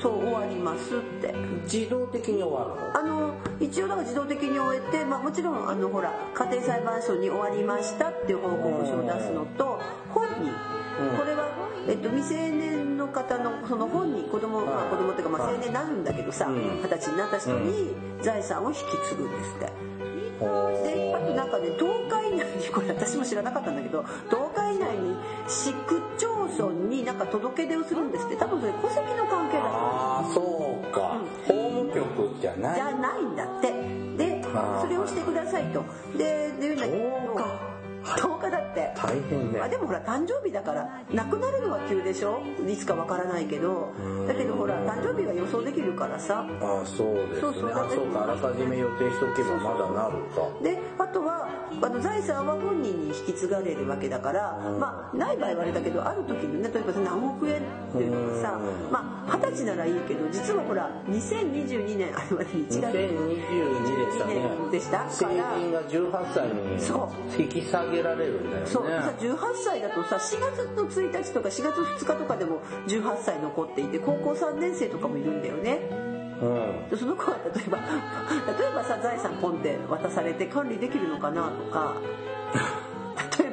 [0.00, 1.34] そう終わりますって。
[1.64, 2.98] 自動的に終わるの？
[2.98, 10.52] あの一応だから自動的に終えて、まあ、もちろんあのほら家庭裁判所に終わりましたっていう報告書を出すのと本人。
[11.00, 11.16] うん。
[11.16, 11.48] これは、
[11.88, 14.90] えっと、未成年の方のその本人子供、まあ、はい。
[14.90, 15.54] 子供っていうか、まあ、はい。
[15.54, 16.82] 成年になるんだけどさうん。
[16.82, 19.95] 二十歳になった人に財産を引き継ぐんですって。
[20.38, 25.16] であとなんかね10日以内にこれ私も知らなかったんだけど10日以内に
[25.48, 26.28] 市区町
[26.58, 28.36] 村になんか届け出をするんですって。
[28.36, 32.74] 多分それ戸籍の関係だとああそうか、法務局じゃない。
[32.74, 33.72] じゃないんだって。
[34.16, 34.42] で
[34.80, 35.84] それをしてくださいと。
[36.16, 37.75] でで言うんだけど
[38.06, 38.92] 10日10日だって。
[38.96, 39.60] 大変ね。
[39.60, 42.40] あでもほら誕生日だから亡くなるのは急でしょ？
[42.68, 43.92] いつかわからないけど。
[44.26, 46.46] だけどほら誕生日は予想できるからさ。
[46.60, 47.40] ああそうですね。
[47.40, 47.70] そうそう。
[47.70, 48.24] あそうか。
[48.24, 50.48] あらかじめ予定しとけばまだなるか。
[50.62, 51.48] であとは
[51.82, 57.60] あの財産は本人に引き継がれるわけだから、まあない場合はあれだけどある時にね例えば何億円っ
[57.92, 58.92] ていうのがさうん。
[58.92, 62.96] まあ二十歳ならいいけど実はほら2022年あれはね1月。
[62.96, 64.34] 2022でしたね。
[64.70, 65.10] 年でした？
[65.10, 68.66] 成人が18歳にそ引き下げられるんだよね。
[68.66, 75.80] そうさ18歳だとさ4月の1日とか4月2日とかでも18歳残っていて高校3年生とかもいるんだよね。
[76.40, 76.46] う
[76.86, 76.90] ん。
[76.90, 77.78] でその子は例えば
[78.58, 81.96] 例えばさ財産ポンって渡されて管理できるのかなとか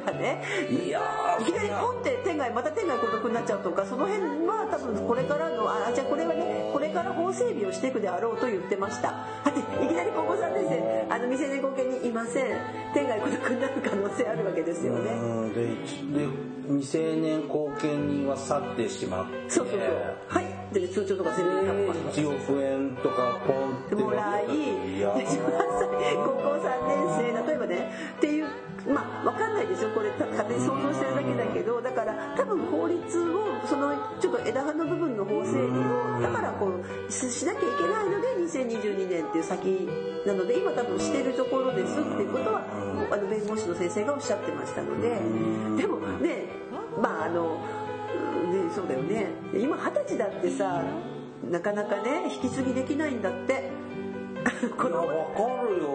[0.04, 0.42] ばね。
[0.70, 9.08] いやーいきなりポンって天外また天外孤独になっちゃうとかその辺は多分これからのあじゃあこれはねこれから法整備をしていくであろうと言ってました。
[9.44, 12.44] だっていきなり高校3年生あの未成年後見にいません。
[12.92, 15.10] 天外孤独になる可能性あるわけですよね。
[15.10, 15.54] うん。
[15.54, 16.28] でで
[16.68, 19.50] 未成年後見人は去ってしまって。
[19.50, 19.90] そうそうそう。
[20.28, 20.44] はい。
[20.72, 24.44] で通帳とか全部100%で1億円とかポンってもらい。
[24.96, 27.48] いや18歳高校3年生。
[27.48, 28.46] 例えばねっていう
[28.86, 29.90] まあわかんないですよ。
[29.90, 39.88] これた勝手に想像してるだけだけどだから多分法律をそのちょっと枝葉の部分の法整備をだからこうししなきゃいけないので2022年っていう先
[40.26, 42.62] なので今多分してるところですっていうことは
[43.10, 45.08] あの弁護士の先生がおっしゃってましたので。
[45.80, 46.46] でもね
[47.00, 47.56] まああの
[48.52, 49.28] ねそうだよね。
[49.54, 50.82] 今二十歳だってさ
[51.50, 53.83] なかなかね引き継ぎできないんだって。
[53.83, 53.83] 子
[54.44, 55.88] いや供わかるよ。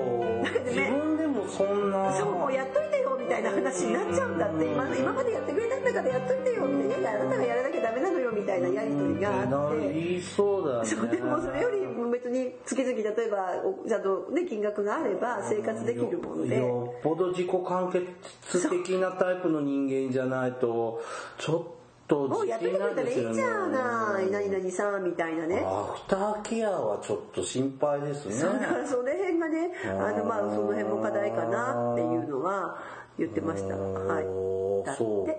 [0.43, 0.49] ね。
[0.65, 2.13] 自分でもそんな。
[2.13, 4.65] そうもうやっといてよみたいな話になっちゃうんだって。
[4.65, 9.93] 今今までやってくれたんだからやっといてよみたいなあなたがやらなきゃダメなのよみたいなやり取りがあって。
[9.93, 10.85] 言いそうだね。
[10.85, 11.79] そうでもそれより
[12.11, 16.57] 別に月々例えばおちゃんとね金額があれば生活できるもので。
[16.57, 21.01] よっぽど自己完結的なタイプの人間じゃないと
[21.37, 21.78] ちょっと
[22.15, 24.31] もうやってくれたらいいじゃない。
[24.31, 25.63] 何々さんみたいなね。
[25.65, 28.41] アフターケアはちょっと心配ですね。
[28.59, 32.77] だからその辺がねあのまあその辺も課題かなっていうのは
[33.19, 33.75] 言ってました。
[33.75, 34.85] はい。
[34.85, 35.33] だっそうて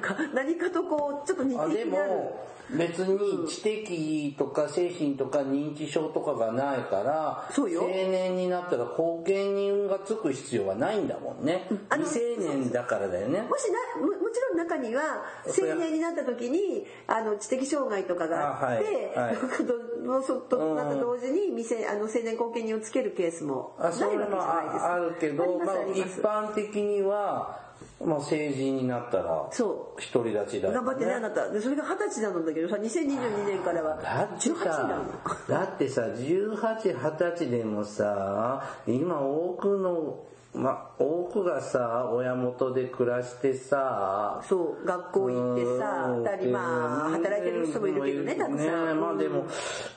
[0.00, 1.90] かなんか何かとこうちょっと似てる。
[1.90, 7.82] も別に知的とか精神とか認知症とかがないからそうよ。
[7.82, 11.66] 青年になったら後見人がつく必要はないんだもんね。
[11.90, 13.42] あの未成年だからだよね。
[13.42, 15.02] もしなももちろん中には
[15.46, 19.34] 青年になった時にあの知的障害とかがあって、あはい。
[19.34, 19.36] はい
[20.02, 24.84] のそとなった同時に未成あの青年後見人をつけるケースもないわけじゃないです。
[24.84, 27.60] ああるけどまあ一般的には
[28.04, 31.50] まあ成人になったら独り立ちだよ頑張ってねあなた。
[31.50, 40.24] でそれが二十歳なんだけどさ2022年からはだって18なさのだってさ1820歳でもさ今多くの
[40.54, 49.46] ま多くがさ親元で暮らしてさそう学校行ってさうん二人まあ働いてる人もいるけどねたくさん、ねまあでも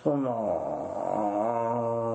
[0.06, 0.32] ま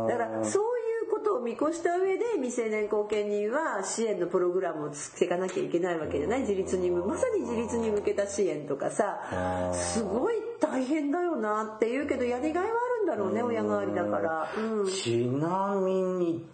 [0.07, 0.09] あ。
[0.09, 6.41] だからそういうことを見越した上で未成年後見人は支援のプログラムをつけかなきゃいけないわけじゃない。
[6.41, 9.71] 自立に向まさに自立に向けた支援とかさ。
[9.73, 16.47] すごい大変だよなって言うけどやりがいはあるんだろうね親代わりだから、うん、ちなみに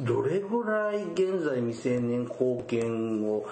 [0.00, 3.46] どれぐらい現在未成年後見を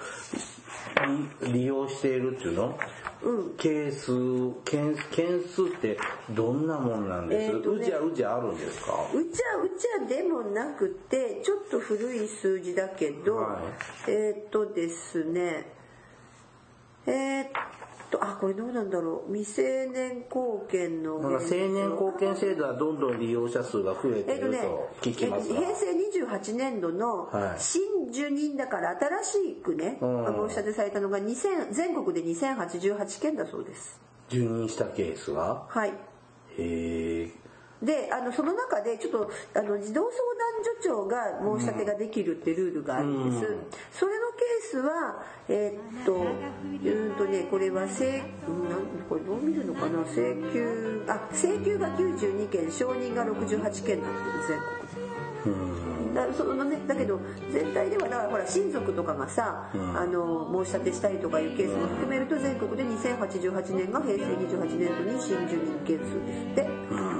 [1.41, 2.77] 利利用しているっていうの、
[3.57, 4.11] ケース
[4.63, 5.97] 件件数って
[6.29, 7.81] どんなもんなんです、えーとね。
[7.81, 8.93] うじゃうじゃあるんですか？
[9.13, 13.59] うちゃうちゃでもなくてちょっと古い数字だけど、は
[14.07, 14.11] い。
[14.11, 15.71] えーっとですね。
[17.07, 17.47] えーっ
[18.11, 19.33] とあこれどうなんだろう。
[19.33, 27.59] 未成年後見のなんか青年後見制度はどんどん利用者数が増えていると聞きますが、えっと平成28年度のはい。
[27.59, 30.27] 新受任だから新しくね、うん。
[30.27, 33.99] あの申し立てされたのが2000全国で2088件だそうです。
[34.29, 35.65] 受任したケースが？
[35.67, 35.89] はい。
[35.89, 35.93] へ
[36.57, 37.31] え
[37.85, 40.11] であのその中でちょっとあの児童相
[40.65, 43.55] 所長が申し立てができるってルールがあるんです、
[43.99, 48.23] それのケースはえーっとうーんとねこれは請
[49.07, 50.01] これどう見るのかな？
[50.05, 54.59] 請求あ請求が92件承認が68件なんです全
[55.43, 56.13] 国。
[56.13, 56.15] で。
[56.15, 57.19] だそのね、だけど
[57.51, 66.63] 全体ではだからほら親族とかがさ、あの申し立てしたりとかいうケースも含めると全国で2088年が平成28年度に新住民件数ですって。
[66.95, 67.14] なん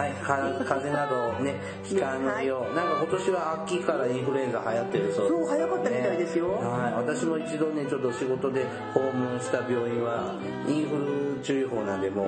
[0.00, 6.48] はい、か風邪などをね、ひかぬよう、なんか今年は秋からインフルエンザ流行ってるそうです、そう早かったみたいですよ。
[6.52, 8.64] はい、私も一度ね、ちょっと仕事で
[8.94, 10.34] 訪問した病院は、
[10.68, 10.96] インフ
[11.36, 12.26] ル注意報なんで、もう、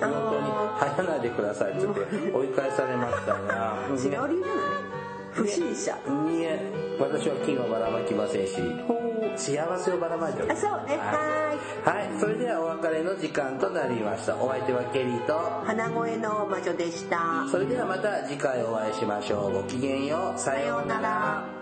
[0.00, 0.46] 本当に
[0.90, 2.00] 流行らないでくださいって言って
[2.34, 4.38] 追い返されましたが、違う理由じゃない？
[5.32, 5.92] 不審者。
[5.92, 5.96] い
[6.42, 6.60] え、
[7.00, 8.56] 私は金をばらまきませんし、
[9.36, 10.66] 幸せをばらまいておりあ、ます。
[10.66, 10.96] そうね。
[10.98, 14.36] ははい、それではお別れの時間となりました。
[14.36, 15.66] お相手はケリーと、ーい。
[15.66, 17.46] 鼻声の魔女でした。
[17.50, 19.52] それではまた次回お会いしましょう。
[19.52, 20.38] ごきげんよう。
[20.38, 21.61] ささようなら。